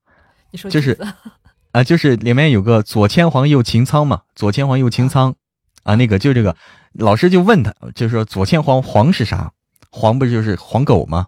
[0.55, 0.97] 就是
[1.71, 5.35] 啊，就是里面有个左牵黄，右擎苍嘛，左牵黄，右擎苍
[5.83, 6.55] 啊，那个就这个
[6.93, 9.51] 老师就问他，就说左牵黄，黄是啥？
[9.89, 11.27] 黄不就是黄狗吗？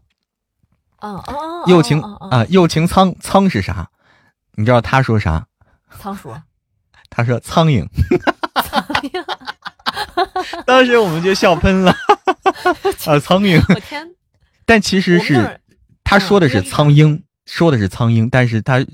[0.98, 1.34] 啊啊！
[1.68, 3.90] 右擎啊，右擎苍，苍是啥？
[4.56, 5.46] 你知道他说啥？
[6.00, 6.34] 仓鼠。
[7.10, 7.88] 他说苍蝇。
[8.64, 9.24] 苍蝇。
[10.66, 11.92] 当时我们就笑喷了。
[13.06, 13.64] 啊，苍蝇。
[13.74, 14.08] 我天！
[14.66, 15.62] 但其实是
[16.04, 18.86] 他说的是苍蝇，说的是苍蝇，但是他，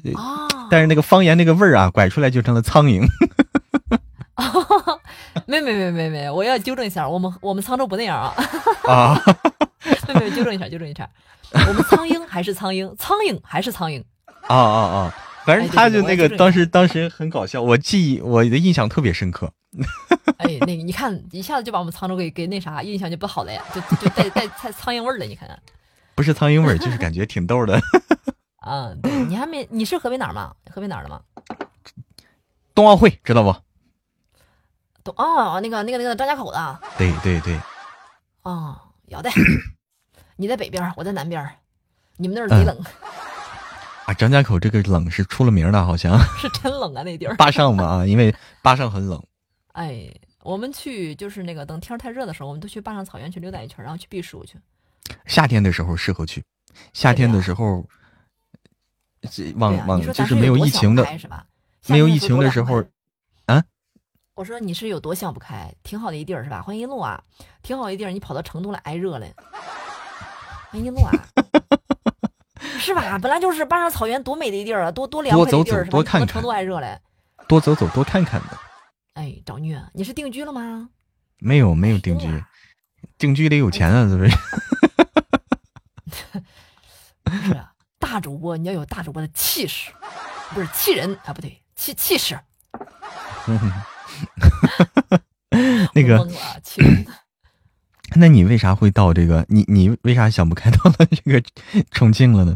[0.71, 3.05] 但是那个方言那个味儿啊，拐出来就成了苍蝇。
[5.45, 8.33] 没没没没没，我要纠正一下，我们我们沧州不那样啊。
[8.87, 9.21] 啊。
[10.07, 11.09] 没没，纠正一下，纠正一下。
[11.51, 14.01] 我们苍蝇还是苍蝇，苍蝇还是苍蝇。
[14.47, 15.15] 啊啊啊！
[15.45, 19.51] 反正他就那个当时当时很搞笑，我记忆我的印象特别深刻。
[20.37, 25.25] 哎，那个你看一下子就把我们沧州给给那啥，印象就不好了呀，就就带带带苍蝇味儿了。
[25.25, 25.59] 你看看，
[26.15, 27.79] 不是苍蝇味儿，就是感觉挺逗的。
[28.65, 28.99] 嗯，
[29.29, 30.55] 你还没你是河北哪儿吗？
[30.71, 31.21] 河北哪儿的吗？
[32.73, 33.55] 冬奥会知道不？
[35.03, 36.79] 冬哦，那个那个那个张家口的。
[36.97, 37.59] 对对对。
[38.43, 39.29] 哦，要得。
[40.37, 41.47] 你在北边，我在南边，
[42.17, 42.77] 你们那儿贼冷。
[44.05, 47.35] 啊，张家口这个冷是出了名的，好像是真冷啊，那地儿。
[47.35, 49.21] 坝上嘛啊，因为坝上很冷。
[49.73, 50.09] 哎，
[50.41, 54.57] 我们去就是那个等天太热的时候，我们都去坝上草原去溜达一圈，然后去避暑去。
[55.25, 56.43] 夏天的时候适合去，
[56.93, 57.85] 夏天的时候，
[59.55, 61.05] 往往就是没有疫情的，
[61.87, 62.83] 没有疫情的时候，
[63.45, 63.63] 啊。
[64.35, 65.73] 我说你是有多想不开？
[65.83, 66.61] 挺好的一地儿是吧？
[66.61, 67.23] 欢迎一路啊，
[67.61, 69.27] 挺好一地儿，你跑到成都来挨热了。
[70.71, 71.11] 欢迎一路啊，
[72.79, 73.19] 是吧？
[73.19, 76.25] 本来就是坝上草原多美的一地儿啊，多多凉快的地儿，是吧？
[76.25, 76.99] 成都挨热嘞，
[77.47, 78.57] 多走走，多看看的。
[79.13, 80.89] 哎，找虐，你是定居了吗？
[81.37, 82.43] 没有，没有定居，
[83.19, 84.31] 定居得有钱啊，是不是？
[87.45, 87.72] 是啊，
[88.03, 89.89] 大主播你要有大主播的气势，
[90.53, 92.37] 不是气人啊，不对，气气势。
[95.95, 96.27] 那个，
[98.15, 99.45] 那你为啥会到这个？
[99.47, 101.41] 你你为啥想不开到了这个
[101.91, 102.53] 重庆了呢？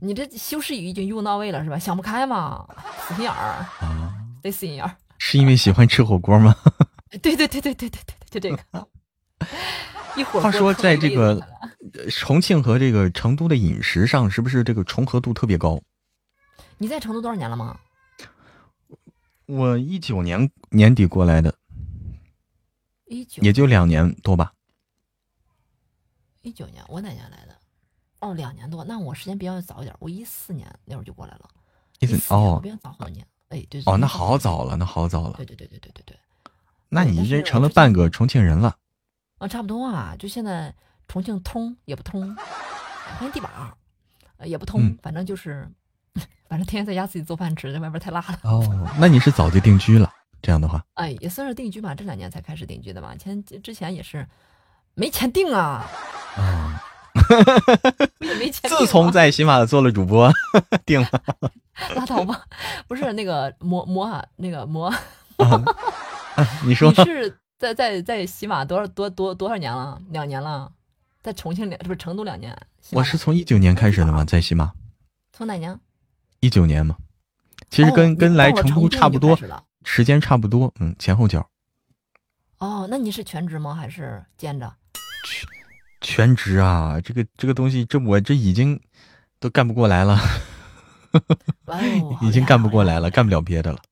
[0.00, 1.78] 你这修饰语已经用到位了是吧？
[1.78, 2.66] 想不开嘛，
[3.06, 4.12] 死心眼儿啊，
[4.42, 4.96] 得死心眼儿。
[5.18, 6.56] 是因为喜欢吃火锅吗？
[7.22, 8.58] 对对对对对对对，就这个。
[10.16, 11.40] 一会儿话说，在这个
[12.10, 15.80] 重庆和这个成都的饮食上，是不是这个重合度特别高？
[16.78, 17.78] 你在成都多少年了吗？
[19.46, 21.54] 我一九年年底过来的，
[23.06, 24.52] 一九也就两年多吧。
[26.42, 27.56] 一九年我哪年来的？
[28.20, 31.48] 哦，两年多，那我时间比较早一点，我一四年那会儿就过来了。
[31.98, 33.26] 一四哦，比较早好多年。
[33.48, 35.34] 哎，对哦，那好早了，那好早了。
[35.36, 36.16] 对对对对对对对。
[36.88, 38.76] 那你这成了半个重庆人了。
[39.40, 40.72] 啊，差不多啊，就现在
[41.08, 42.36] 重庆通也不通，
[43.18, 43.48] 欢迎地宝，
[44.36, 45.68] 呃也不通，反正就是。
[46.50, 48.40] 反正天天在家自己做饭吃，在外边太辣了。
[48.42, 50.12] 哦，那你是早就定居了？
[50.42, 51.94] 这样的话，哎，也算是定居吧。
[51.94, 53.14] 这两年才开始定居的嘛。
[53.14, 54.26] 前之前也是
[54.94, 55.86] 没钱定啊。
[56.36, 56.82] 啊，
[58.18, 58.68] 也没钱。
[58.76, 60.28] 自从在喜马做了主播，
[60.84, 61.08] 定了。
[61.94, 62.42] 拉倒吧，
[62.88, 64.92] 不是那个魔魔啊，那个魔。
[66.64, 70.00] 你说你是在在在喜马多少多多多少年了？
[70.08, 70.72] 两年了，
[71.20, 72.58] 在重庆两不是成都两年。
[72.92, 74.72] 我是从一九年开始的嘛，在喜马。
[75.30, 75.78] 从哪年？
[76.40, 76.96] 一九年嘛，
[77.68, 79.38] 其实跟跟来成都差不多，
[79.84, 81.50] 时间差不多，嗯，前后脚。
[82.56, 83.74] 哦，那你是全职吗？
[83.74, 84.74] 还是兼着？
[85.26, 85.46] 全
[86.00, 88.80] 全职啊，这个这个东西，这我这已经
[89.38, 90.18] 都干不过来了，
[92.22, 93.82] 已经干不过来了，干不了别的了。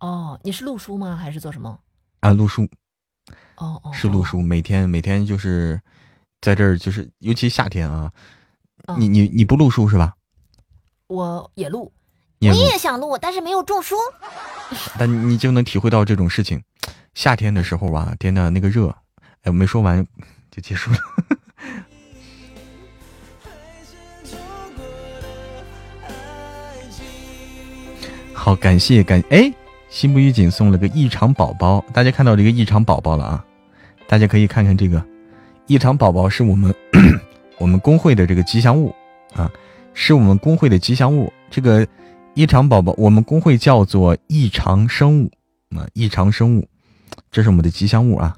[0.00, 1.16] 哦，你是录书吗？
[1.16, 1.80] 还是做什么？
[2.22, 2.66] 啊，录书。
[3.56, 5.80] 哦哦，是录书，每天每天就是
[6.40, 8.10] 在这儿，就是尤其夏天啊，
[8.96, 10.14] 你你你不录书是吧？
[11.08, 11.92] 我也录，
[12.38, 13.96] 你也想录，但是没有中书。
[14.98, 16.62] 但你就能体会到这种事情。
[17.14, 18.88] 夏天的时候吧，天呐，那个热，
[19.42, 20.06] 哎，我没说完
[20.50, 20.98] 就结束了。
[28.32, 29.52] 好，感谢感哎，
[29.92, 33.44] 心不预警送了个异常宝宝，大家看到这个异常宝宝了啊？
[34.08, 35.04] 大家可以看看这个
[35.66, 36.74] 异常宝宝是我们
[37.60, 38.92] 我们工会的这个吉祥物
[39.34, 39.52] 啊。
[39.92, 41.86] 是我们工会的吉祥物，这个
[42.32, 45.30] 异常宝宝，我们公会叫做异常生物
[45.76, 46.66] 啊，异常生物，
[47.30, 48.34] 这是我们的吉祥物啊。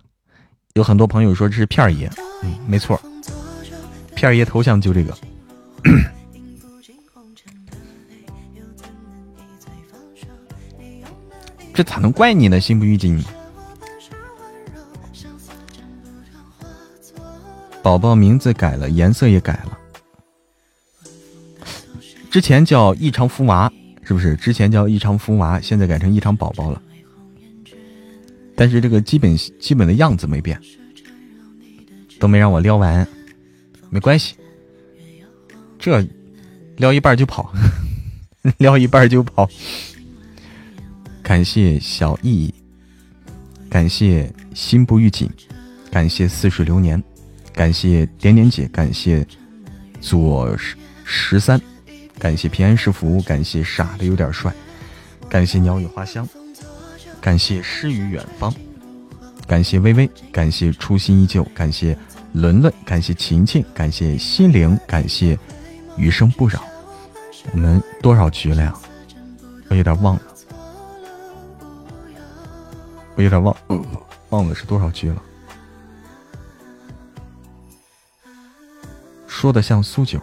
[0.72, 2.10] 有很多朋友说这是片儿爷，
[2.42, 3.00] 嗯，没错，
[4.16, 5.16] 片儿爷头像就这个。
[11.74, 12.60] 这咋能怪你呢？
[12.60, 13.22] 心不预警。
[17.82, 19.78] 宝宝名字改了，颜色也改了。
[22.30, 23.70] 之前叫异常福娃，
[24.04, 24.36] 是不是？
[24.36, 26.80] 之前叫异常福娃，现在改成异常宝宝了。
[28.56, 30.60] 但是这个基本基本的样子没变，
[32.20, 33.06] 都没让我撩完，
[33.90, 34.36] 没关系。
[35.78, 36.06] 这
[36.76, 37.52] 撩一半就跑，
[38.58, 39.48] 撩一半就跑。
[41.24, 42.52] 感谢小易，
[43.70, 45.28] 感谢心不预警，
[45.90, 47.02] 感谢似水流年。
[47.54, 49.26] 感谢点点姐，感谢
[50.00, 50.54] 左
[51.04, 51.60] 十三，
[52.18, 54.52] 感谢平安是福，感谢傻的有点帅，
[55.28, 56.28] 感谢鸟语花香，
[57.20, 58.52] 感谢诗与远方，
[59.46, 61.96] 感谢微微，感谢初心依旧，感谢
[62.32, 65.38] 伦伦，感谢晴晴，感谢心灵，感谢
[65.96, 66.62] 余生不扰。
[67.52, 68.74] 我们多少局了呀？
[69.68, 70.22] 我有点忘了，
[73.16, 73.56] 我有点忘，
[74.30, 75.22] 忘了是多少局了。
[79.26, 80.18] 说的像苏九，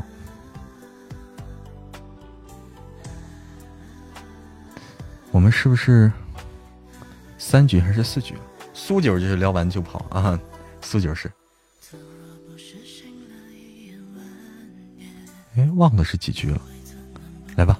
[5.31, 6.11] 我们是不是
[7.37, 8.35] 三局还是四局？
[8.73, 10.39] 苏九就是聊完就跑啊，
[10.81, 11.31] 苏九是。
[15.55, 16.61] 哎，忘了是几局了，
[17.57, 17.77] 来吧，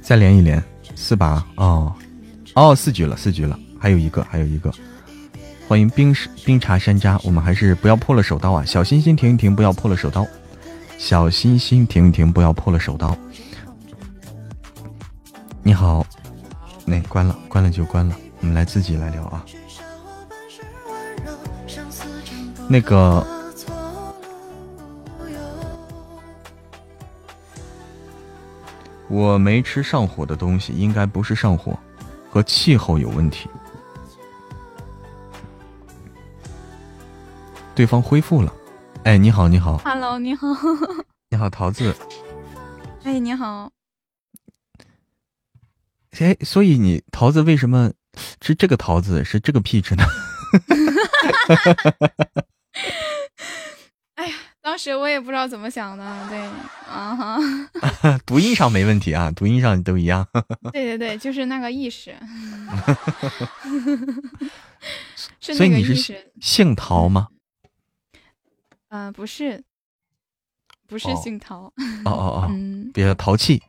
[0.00, 0.62] 再连一连，
[0.94, 1.94] 四把哦，
[2.58, 4.68] 哦，四局了，四局了，还有一个，还有一个。
[5.68, 6.12] 欢迎冰
[6.44, 8.64] 冰茶山楂，我们还是不要破了手刀啊！
[8.64, 10.26] 小心心停一停，不要破了手刀。
[10.98, 13.16] 小心心停一停，不要破了手刀。
[15.62, 16.04] 你好，
[16.84, 18.16] 那关了，关了就关了。
[18.40, 19.44] 我们来自己来聊啊。
[22.68, 23.24] 那个，
[29.06, 31.78] 我没吃上火的东西，应该不是上火，
[32.38, 33.50] 和气候有问题。
[37.74, 38.54] 对方恢复了，
[39.02, 40.46] 哎，你好，你好，Hello，你好，
[41.30, 41.92] 你好，桃子，
[43.02, 43.72] 哎，你好，
[46.20, 47.90] 哎，所以你桃子为什么
[48.40, 50.04] 是这个桃子，是这个屁吃呢？
[54.78, 56.38] 哎呀，当时我也不知道怎么想的，对，
[56.88, 57.36] 啊哈，
[58.24, 60.24] 读音上没问题啊，读音上都一样。
[60.72, 62.14] 对对对，就是那个意识。
[65.40, 67.26] 所以你是姓陶吗？
[68.90, 69.64] 嗯，不是，
[70.86, 71.64] 不是姓陶。
[71.64, 71.72] 哦
[72.04, 73.60] 哦哦，嗯，比较淘气。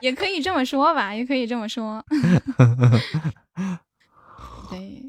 [0.00, 2.02] 也可以这么说吧，也可以这么说。
[4.70, 5.02] 对，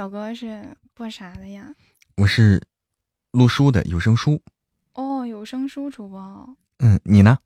[0.00, 1.74] 小哥是播啥的呀？
[2.16, 2.58] 我是
[3.32, 4.40] 录书的，有声书。
[4.94, 6.56] 哦，有声书主播。
[6.78, 7.36] 嗯，你呢？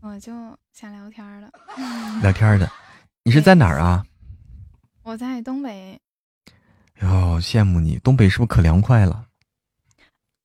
[0.00, 0.32] 我就
[0.72, 1.52] 想聊天的。
[2.22, 2.66] 聊天的，
[3.24, 4.02] 你是在哪儿啊？
[5.02, 6.00] 我在东北，
[7.02, 7.98] 哟，羡慕你！
[7.98, 9.26] 东北是不是可凉快了？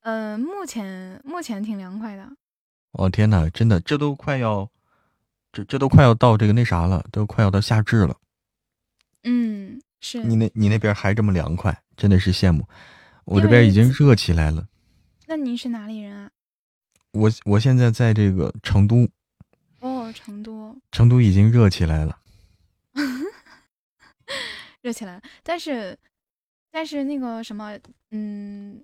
[0.02, 2.30] 嗯，目前目前挺凉快的。
[2.92, 4.70] 哦天哪，真的，这都快要，
[5.54, 8.18] 这这都快要到这个那啥了，都快要到夏至了。
[9.24, 12.68] 嗯，是你那，你那边还这么凉快，真的是羡慕。
[13.24, 14.68] 我这边已经热起来了。
[15.28, 16.30] 那您是哪里人啊？
[17.12, 19.08] 我我现在在这个成都。
[19.80, 20.76] 哦，成都。
[20.92, 22.20] 成都已经热起来了。
[24.82, 25.98] 热起来了，但是，
[26.72, 27.78] 但是那个什么，
[28.10, 28.84] 嗯，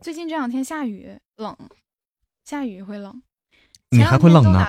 [0.00, 1.56] 最近这两天下雨，冷，
[2.44, 3.22] 下雨会冷。
[3.90, 4.60] 你还会冷呢？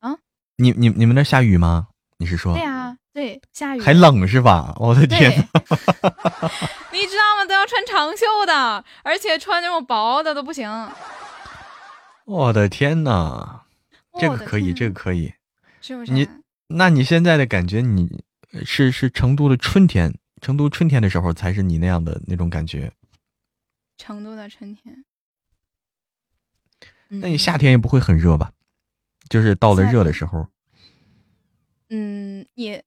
[0.00, 0.18] 啊？
[0.56, 1.88] 你你你们那下雨吗？
[2.18, 2.52] 你是说？
[2.54, 2.77] 对呀，
[3.18, 4.72] 对，下雨还冷是吧？
[4.78, 5.28] 我的天！
[6.92, 7.44] 你知道吗？
[7.48, 10.70] 都要穿长袖的，而且穿那种薄的都不行。
[12.26, 13.62] 我的天呐，
[14.20, 15.34] 这个可以，这个可以，
[15.80, 16.12] 是不是？
[16.12, 16.28] 你
[16.68, 18.22] 那你现在的感觉，你？
[18.64, 22.92] 是是成都的春天，成都春天的时候才是你那样的那种感觉。
[23.96, 25.04] 成都的春天，
[27.08, 28.52] 那你夏天也不会很热吧？
[29.28, 30.46] 就是到了热的时候。
[31.90, 32.84] 嗯，也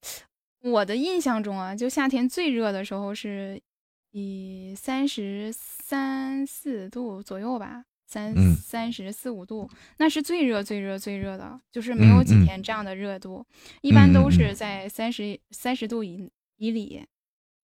[0.64, 3.62] 我的印象中啊，就夏天最热的时候是
[4.12, 7.86] 以三十三四度左右吧。
[8.06, 13.46] 三三十四五度，那是最热最热最热的，就是没有几天这样的热度，
[13.80, 17.06] 一般都是在三十三十度以以里。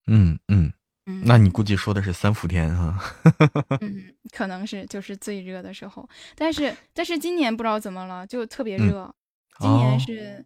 [0.06, 0.72] 嗯嗯
[1.06, 2.98] 嗯，那你估计说的是三伏天哈？
[3.84, 9.14] 嗯，可能是就是最热的时候，但是但是今年不知道怎么了，就特别热。
[9.60, 10.46] 今年是，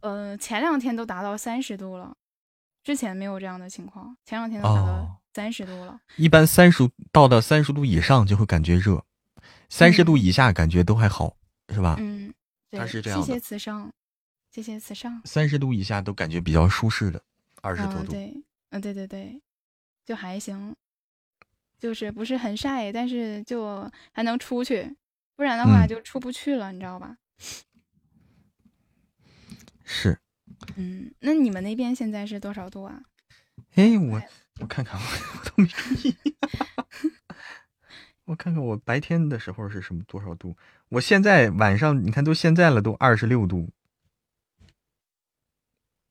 [0.00, 2.16] 呃，前两天都达到三十度了，
[2.82, 6.00] 之前没有这样的情况，前两天都达到三十度了。
[6.16, 9.04] 一般三十到到三十度以上就会感觉热，
[9.68, 11.36] 三十度以下感觉都还好，
[11.68, 11.96] 是吧？
[11.98, 12.32] 嗯，
[12.70, 13.26] 它是这样的。
[13.26, 13.92] 谢谢慈上，
[14.50, 15.20] 谢谢慈上。
[15.24, 17.22] 三十度以下都感觉比较舒适的，
[17.62, 18.12] 二十多度。
[18.12, 18.34] 对，
[18.70, 19.40] 嗯，对对对。
[20.02, 20.74] 就还行，
[21.78, 24.96] 就是不是很晒，但是就还能出去，
[25.36, 27.16] 不然的话就出不去了，你知道吧？
[29.92, 30.16] 是。
[30.76, 33.02] 嗯，那你们那边现在是多少度啊？
[33.74, 34.22] 哎，我
[34.60, 36.14] 我看看，我都没注意。
[38.26, 40.56] 我看看我白天的时候是什么多少度？
[40.90, 43.70] 我现在晚上你看都现在了，都二十六度，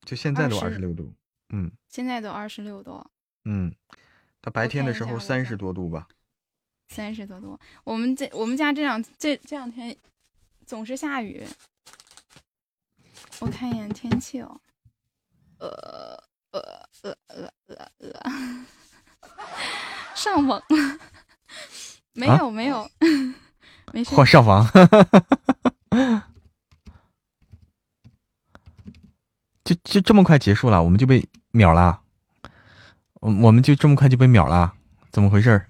[0.04, 1.14] 就现在都二十六度。
[1.48, 3.10] 嗯，现在都二十六度。
[3.44, 3.74] 嗯，
[4.42, 6.06] 他白天的时候三十多度吧，
[6.88, 7.58] 三十多度。
[7.84, 9.96] 我们这我们家这两这这两天
[10.66, 11.46] 总是下雨。
[13.40, 14.60] 我看一眼天气哦，
[15.58, 15.68] 呃
[16.50, 16.60] 呃
[17.02, 17.90] 呃呃呃
[18.20, 18.30] 呃，
[20.14, 20.62] 上网
[22.12, 22.88] 没有没有
[23.92, 24.14] 没事。
[24.14, 24.66] 换上网，
[29.64, 32.02] 就就这么快结束了，我们就被秒了。
[33.14, 34.74] 我我们就这么快就被秒了，
[35.10, 35.66] 怎么回事？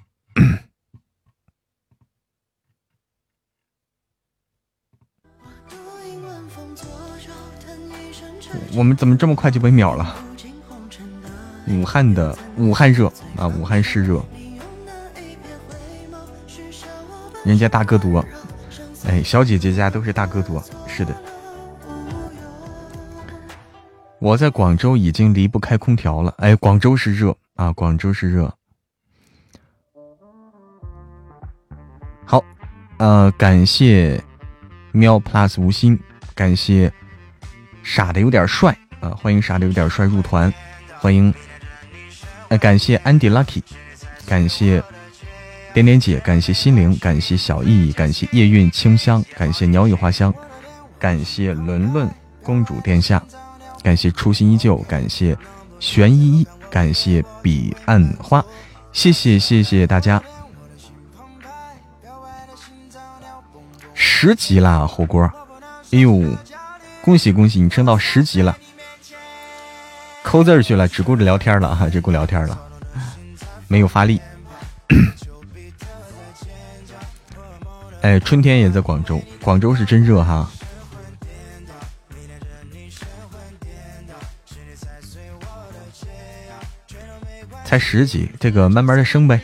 [8.81, 10.17] 我们怎么这么快就被秒了？
[11.69, 14.25] 武汉的武汉热啊，武汉湿热，
[17.45, 18.25] 人家大哥多，
[19.07, 21.15] 哎，小姐姐家都是大哥多，是的。
[24.19, 28.51] 我在广州已经离不开空调了，哎，广州是热啊，广州是热。
[32.25, 32.43] 好，
[32.97, 34.25] 呃，感谢
[34.93, 36.01] 喵 plus 无心，
[36.35, 36.91] 感谢
[37.83, 40.53] 傻的有点帅啊，欢迎傻的有点帅入团，
[40.99, 41.33] 欢迎，
[42.49, 43.63] 呃，感谢 Andy Lucky，
[44.27, 44.83] 感谢
[45.73, 50.33] 点点姐，感谢心灵，感谢小易，感谢夜韵清香，感谢鸟语花香，
[50.99, 52.09] 感谢伦伦
[52.43, 53.23] 公主殿下。
[53.83, 55.35] 感谢初心依旧，感谢
[55.79, 58.45] 玄依依，感谢彼岸花，
[58.93, 60.23] 谢谢谢谢大家，
[63.95, 65.23] 十级啦火锅，
[65.93, 66.23] 哎呦，
[67.03, 68.57] 恭喜恭喜你升到十级了，
[70.23, 72.61] 抠字去了，只顾着聊天了哈，只顾聊天了，
[73.69, 74.21] 没有发力。
[78.03, 80.51] 哎，春天也在广州，广州是真热哈。
[87.65, 89.41] 才十级，这个慢慢的升呗。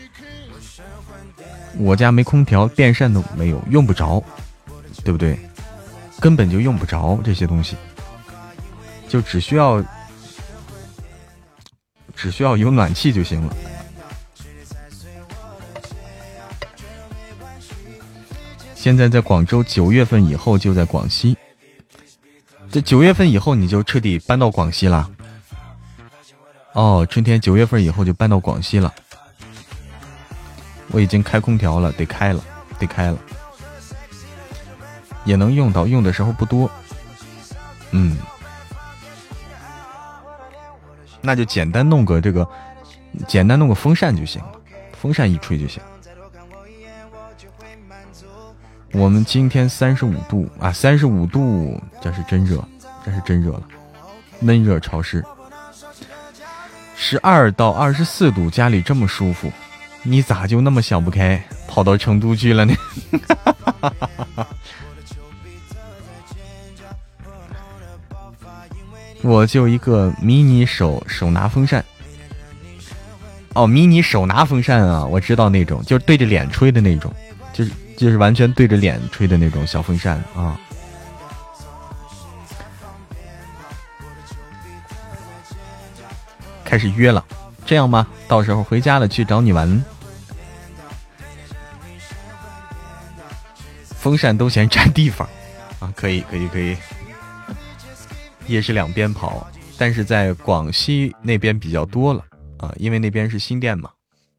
[1.79, 4.23] 我家没空调，电扇都没有，用不着，
[5.05, 5.39] 对不对？
[6.27, 7.77] 根本就用不着这些东西，
[9.07, 9.81] 就只需要
[12.17, 13.57] 只需要有暖气就行了。
[18.75, 21.39] 现在在广州，九月份以后就在广西。
[22.73, 25.09] 这九月份以后你就彻底搬到广西了。
[26.73, 28.93] 哦，春天九月份以后就搬到广西了。
[30.89, 32.45] 我已经开空调了，得开了，
[32.81, 33.19] 得开了，
[35.27, 36.71] 也能用到，用的时候不多。
[37.91, 38.17] 嗯，
[41.21, 42.49] 那就简单弄个这个，
[43.29, 44.53] 简单弄个风扇就行了，
[44.99, 45.83] 风扇一吹就行。
[48.93, 52.65] 我们今天三十五度啊，三十五度，这是真热，
[53.05, 53.63] 这是真热了，
[54.41, 55.23] 闷热潮湿。
[56.95, 59.53] 十二到二十四度，家里这么舒服，
[60.03, 62.75] 你咋就那么想不开，跑到成都去了呢？
[69.27, 71.85] 我就一个迷你手手拿风扇。
[73.55, 77.13] 哦，迷你手拿风扇啊，我知道那种，就是对着脸吹的那种，
[77.53, 80.61] 就是就是完全对着脸吹的那种小风扇啊。
[86.65, 87.25] 开始约了，
[87.65, 88.07] 这样吗？
[88.29, 89.85] 到时候回家了去找你玩。
[93.99, 95.29] 风扇都嫌占地方
[95.81, 95.93] 啊！
[95.97, 96.77] 可以，可以，可以。
[98.47, 99.47] 也是两边跑，
[99.77, 102.25] 但是在广西那边比较多了
[102.59, 103.91] 啊，因为那边是新店嘛。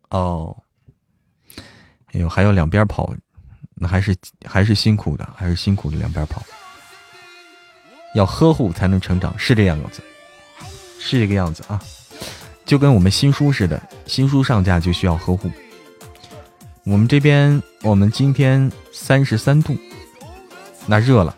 [0.10, 0.56] 哦，
[2.14, 3.14] 哎呦，还要两边跑，
[3.76, 4.16] 那还是
[4.46, 6.42] 还是辛苦的，还是辛苦的两边跑。
[8.16, 10.02] 要呵护才能成长，是这样子，
[11.00, 11.80] 是这个样子啊。
[12.66, 15.52] 就跟我们新书似的，新书上架就需要呵护。
[16.84, 19.78] 我们这边，我们今天三十三度，
[20.86, 21.36] 那热了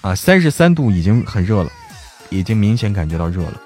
[0.00, 0.14] 啊！
[0.14, 1.70] 三十三度已经很热了，
[2.30, 3.62] 已经明显感觉到热了。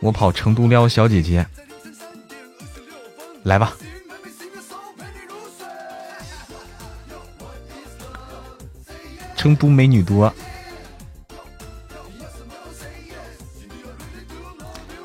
[0.00, 1.46] 我跑成都撩小姐姐，
[3.44, 3.74] 来吧！
[9.36, 10.32] 成都美女多，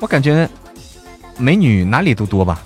[0.00, 0.48] 我感觉
[1.38, 2.64] 美女哪里都多吧。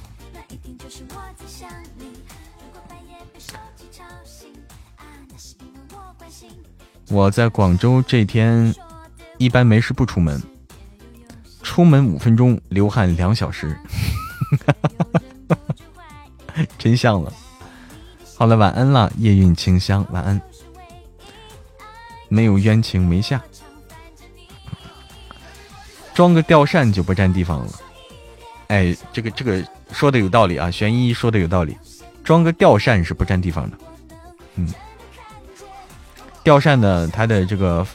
[7.09, 8.74] 我在广州这天
[9.38, 10.42] 一般没事不出门，
[11.62, 13.78] 出门五分钟流汗两小时，
[16.78, 17.32] 真像了。
[18.36, 20.40] 好了，晚安了，夜韵清香，晚安。
[22.28, 23.40] 没有冤情没下，
[26.12, 27.72] 装个吊扇就不占地方了。
[28.66, 31.76] 哎，这个这个说的有道理啊，玄一说的有道理，
[32.24, 33.78] 装个吊扇是不占地方的。
[34.56, 34.68] 嗯。
[36.42, 37.86] 吊扇的，它的这个，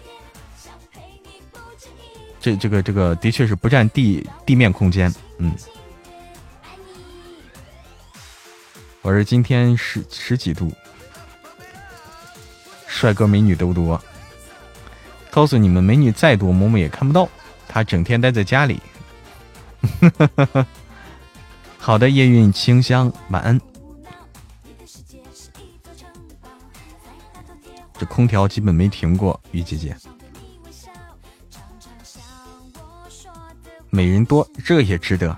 [2.41, 5.13] 这这个这个的确是不占地地面空间。
[5.37, 5.53] 嗯，
[9.03, 10.71] 我是今天十十几度，
[12.87, 14.01] 帅哥美女都多。
[15.29, 17.29] 告诉你们，美女再多，嬷嬷也看不到，
[17.67, 18.81] 她整天待在家里。
[20.01, 20.67] 哈哈哈哈
[21.77, 23.61] 好的，夜韵清香，晚安。
[27.97, 29.95] 这空调基本没停过，雨姐姐。
[33.91, 35.37] 美人多，这也值得。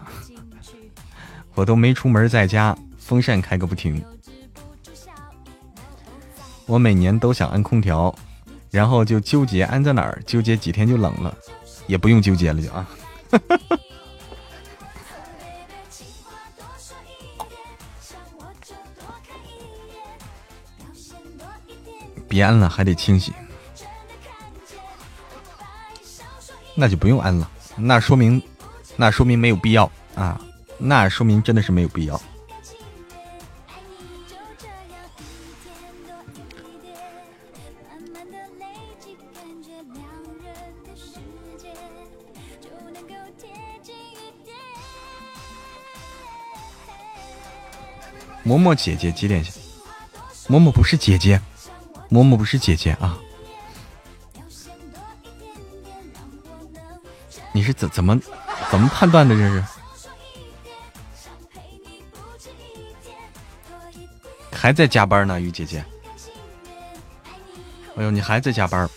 [1.55, 4.01] 我都没出门，在家风扇开个不停。
[6.67, 8.15] 我每年都想安空调，
[8.69, 11.35] 然后就纠结安在哪儿，纠结几天就冷了，
[11.87, 12.87] 也不用纠结了就啊。
[22.29, 23.33] 别安了，还得清洗，
[26.75, 27.49] 那就不用安了。
[27.75, 28.41] 那说明，
[28.95, 30.39] 那说明没有必要啊。
[30.77, 32.21] 那说明真的是没有必要。
[48.45, 49.41] 嬷嬷姐姐几点？
[50.49, 51.39] 嬷嬷不是姐姐。
[52.09, 53.17] 嬷嬷不是姐姐啊！
[57.89, 58.19] 怎么
[58.69, 59.35] 怎么判断的？
[59.35, 59.63] 这是
[64.51, 65.83] 还在加班呢，雨姐姐。
[67.97, 68.89] 哎呦，你还在加班？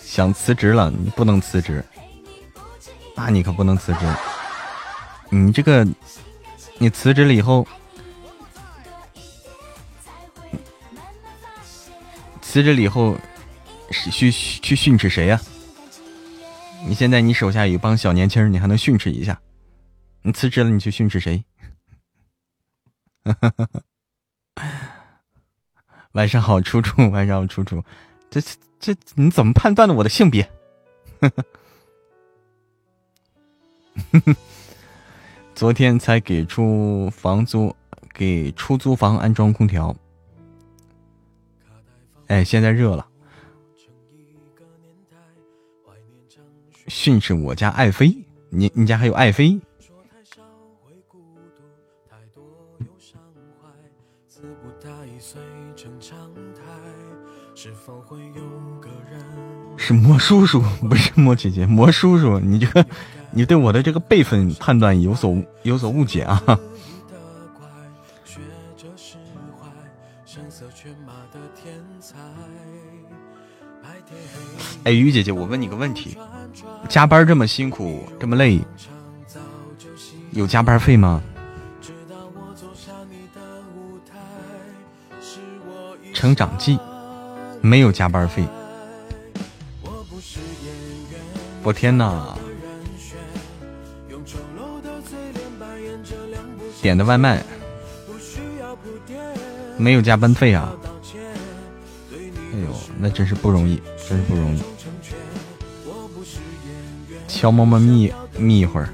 [0.00, 0.90] 想辞职了？
[0.90, 1.84] 你不能辞职。
[3.16, 4.06] 那你可不能辞职，
[5.30, 5.86] 你这个，
[6.78, 7.66] 你辞职了以后，
[12.54, 13.18] 辞职了以后，
[13.90, 15.40] 去去训斥谁呀？
[16.86, 19.40] 你现在你手下有一帮小年轻，你还能训斥一下？
[20.22, 21.44] 你辞职了，你去训斥谁？
[26.12, 27.82] 晚上好，楚楚，晚上好，楚楚，
[28.30, 28.40] 这
[28.78, 30.48] 这你怎么判断的我的性别？
[35.56, 37.74] 昨天才给出房租，
[38.12, 39.96] 给出租房安装空调。
[42.26, 43.06] 哎，现在热了。
[46.88, 48.14] 训斥我家爱妃，
[48.50, 49.60] 你你家还有爱妃？
[59.76, 62.86] 是魔叔叔，不是魔姐姐，魔叔叔，你这个。
[63.36, 66.40] 你对我的这个辈分判断有所有所误解啊！
[74.84, 76.16] 哎，于姐姐，我问你个问题：
[76.90, 78.60] 加班这么辛苦，这么累，
[80.32, 81.22] 有加班费吗？
[86.12, 86.78] 成长记
[87.62, 88.44] 没有加班费。
[91.62, 92.36] 我天哪！
[96.82, 97.42] 点的外卖
[99.78, 100.70] 没有加班费啊！
[102.12, 104.62] 哎呦，那真是不容易，真是不容易。
[107.34, 108.88] 敲么么眯眯一会儿，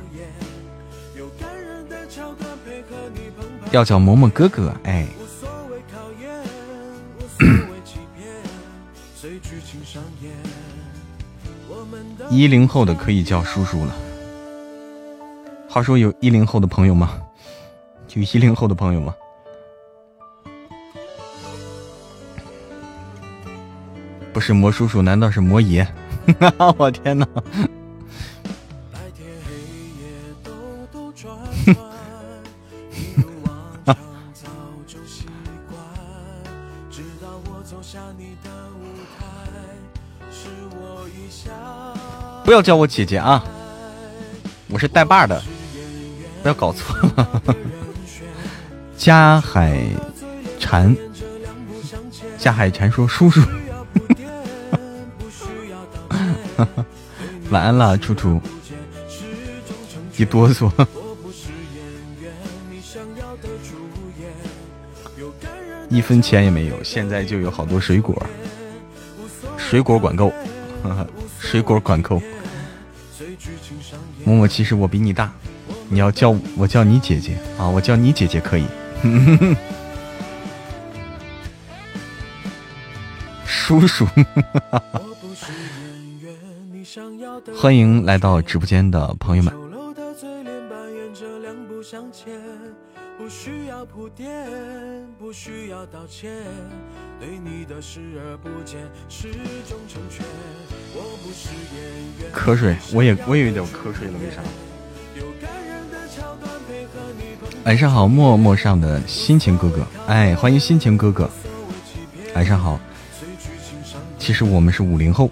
[3.71, 5.07] 要叫嬷嬷哥哥哎。
[12.31, 13.95] 一零后的可以叫叔叔了。
[15.69, 17.21] 话说有一零后的朋友吗？
[18.15, 19.15] 有一零后的朋友吗？
[24.33, 25.87] 不是魔叔叔，难道是魔爷？
[26.79, 27.29] 我天哪！
[42.51, 43.44] 不要叫我姐姐啊！
[44.66, 45.40] 我是带把的，
[46.43, 47.43] 不要搞错 了。
[48.97, 49.81] 加海
[50.59, 50.97] 禅，
[52.36, 53.40] 加海禅说：“叔叔，
[57.51, 58.43] 晚安了，楚楚。”
[60.18, 60.68] 一哆嗦，
[65.89, 68.20] 一分钱也没有，现在就有好多水果，
[69.56, 70.32] 水果管够，
[71.39, 72.20] 水果管够。
[74.39, 75.32] 我，其实我比你大，
[75.89, 78.65] 你要叫我叫你姐姐啊，我叫你姐姐可以。
[83.44, 84.07] 叔叔，
[87.57, 89.52] 欢迎来到直播间的朋友们。
[102.33, 104.41] 瞌睡，我也我也有点瞌睡了，为啥？
[107.65, 111.29] 晚上好，默默上的心情哥哥，哎，欢迎心情哥哥，
[112.35, 112.81] 晚上好。
[114.19, 115.31] 其实我们是五零后。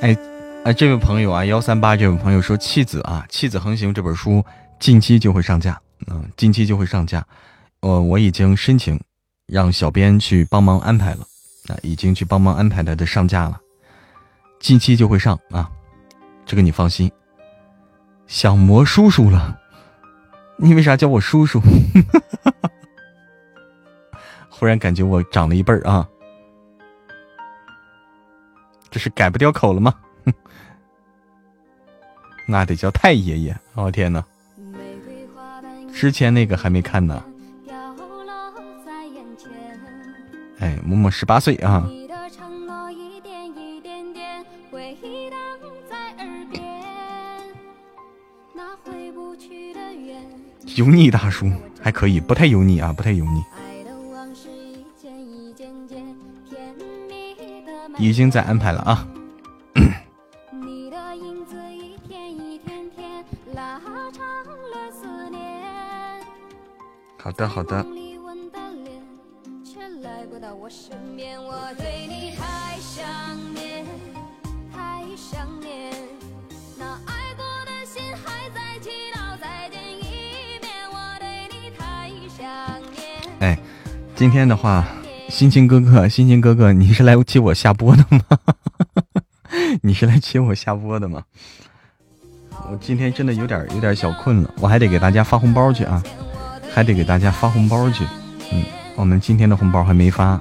[0.00, 0.16] 哎
[0.64, 4.44] 哎，这位朋友啊，幺三八这位朋友说，弃子啊，弃子横行这本书
[4.84, 7.26] 近期就会上架，嗯，近期就会上架。
[7.80, 9.00] 呃，我已经申请
[9.46, 11.20] 让小编去帮忙安排了，
[11.68, 13.58] 啊，已经去帮忙安排他的上架了。
[14.60, 15.70] 近期就会上啊，
[16.44, 17.10] 这个你放心。
[18.26, 19.58] 想魔叔叔了，
[20.58, 21.62] 你为啥叫我叔叔？
[24.50, 26.06] 忽然感觉我长了一辈儿啊，
[28.90, 29.94] 这是改不掉口了吗？
[32.46, 33.58] 那得叫太爷爷。
[33.72, 34.22] 哦天哪，
[35.94, 37.24] 之前那个还没看呢。
[40.58, 41.88] 哎，默默十八岁啊。
[50.76, 51.50] 油腻大叔
[51.80, 53.42] 还可以，不太油腻啊，不太油腻。
[57.96, 59.06] 已经在安排了啊。
[67.24, 67.86] 好的，好的。
[83.40, 83.58] 哎，
[84.14, 84.86] 今天的话，
[85.30, 88.20] 心情哥哥，心情哥哥，你是来接我下播的吗？
[89.80, 91.24] 你是来接我下播的吗？
[92.70, 96.02] 我今天真的有点有点小困了，我还得给大家发红包去啊，
[96.74, 98.04] 还得给大家发红包去。
[98.50, 98.64] 嗯，
[98.96, 100.40] 我们今天的红包还没发。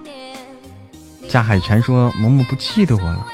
[1.29, 3.27] 加海禅说：“嬷嬷不记得我了。”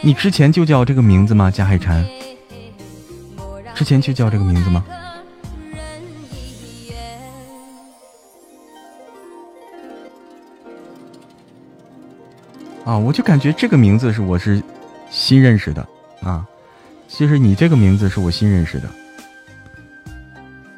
[0.00, 1.50] 你之前就叫这个名字吗？
[1.50, 2.06] 加海禅，
[3.74, 4.84] 之前就叫这个名字吗？
[12.84, 14.62] 啊，我就感觉这个名字是我是
[15.10, 15.86] 新认识的
[16.22, 16.46] 啊，
[17.08, 18.88] 其实你这个名字是我新认识的，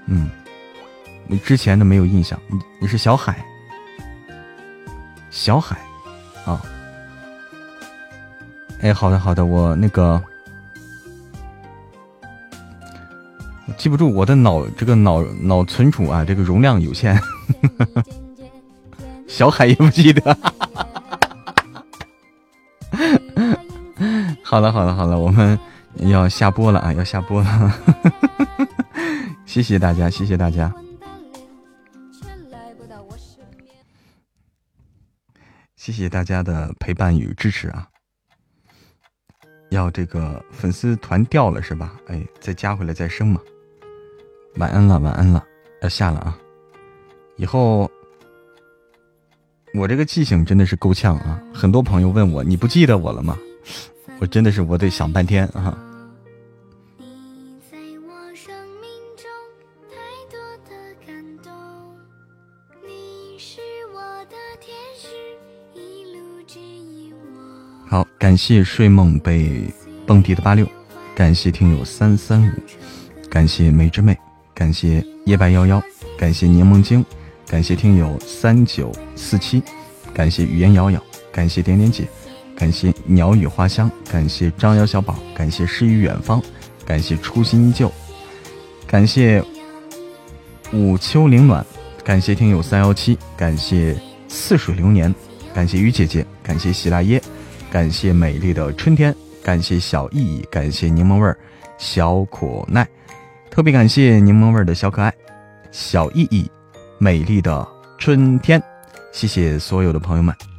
[0.07, 0.31] 嗯，
[1.27, 3.44] 你之前的没有印象，你你是小海，
[5.31, 5.77] 小海，
[6.47, 6.62] 啊，
[8.81, 10.23] 哎，好的好的，我那个
[13.77, 17.20] 记不住我的脑这个脑脑存储啊，这个容量有限，
[19.28, 20.35] 小海也不记得。
[24.43, 25.59] 好了好了好了，我们
[25.97, 27.75] 要下播了啊，要下播了。
[29.45, 30.73] 谢谢大家，谢谢大家，
[35.77, 37.89] 谢谢大家的陪伴与支持啊！
[39.71, 41.95] 要这个粉丝团掉了是吧？
[42.07, 43.41] 哎，再加回来再升嘛。
[44.57, 45.45] 晚安了，晚安了，
[45.83, 46.39] 要下了啊！
[47.37, 47.91] 以后
[49.75, 51.43] 我这个记性真的是够呛啊！
[51.53, 53.37] 很多朋友问我，你不记得我了吗？
[54.21, 55.77] 我真的是我得想半天啊。
[67.89, 69.65] 好，感谢睡梦被
[70.07, 70.65] 蹦迪的八六，
[71.17, 72.53] 感谢听友三三五，
[73.29, 74.17] 感谢梅之妹，
[74.55, 75.83] 感谢夜半幺幺，
[76.17, 77.05] 感谢柠檬精，
[77.49, 79.61] 感谢听友三九四七，
[80.15, 81.03] 感谢语言瑶瑶，
[81.33, 82.07] 感谢点点姐。
[82.61, 86.43] 感谢鸟语花香，感谢张瑶小宝，感谢诗与远方，
[86.85, 87.91] 感谢初心依旧，
[88.87, 89.43] 感谢
[90.70, 91.65] 午秋凌暖，
[92.05, 95.12] 感谢听友三幺七，感谢似水流年，
[95.55, 97.20] 感谢雨姐姐，感谢喜大耶。
[97.70, 101.39] 感谢美丽的春天，感谢小意义，感谢柠檬味儿
[101.78, 102.87] 小可耐，
[103.51, 105.11] 特别感谢柠檬味儿的小可爱
[105.70, 106.51] 小意义，
[106.99, 107.66] 美丽的
[107.97, 108.62] 春天，
[109.12, 110.50] 谢谢所有的朋友们。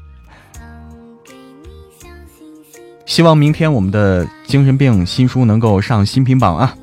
[3.12, 6.74] 希望明天我们的精神病新书能够上新品榜啊！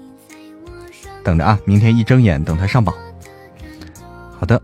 [1.25, 2.95] 等着啊，明天一睁眼等它上榜。
[4.39, 4.61] 好的，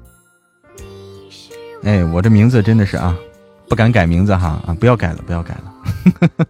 [1.82, 3.16] 哎，我这名字真的是啊。
[3.66, 4.76] 不敢改名字哈啊！
[4.78, 6.46] 不要改了，不要改了。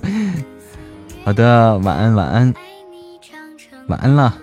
[1.26, 2.54] 好的，晚安，晚安，
[3.88, 4.34] 晚安了。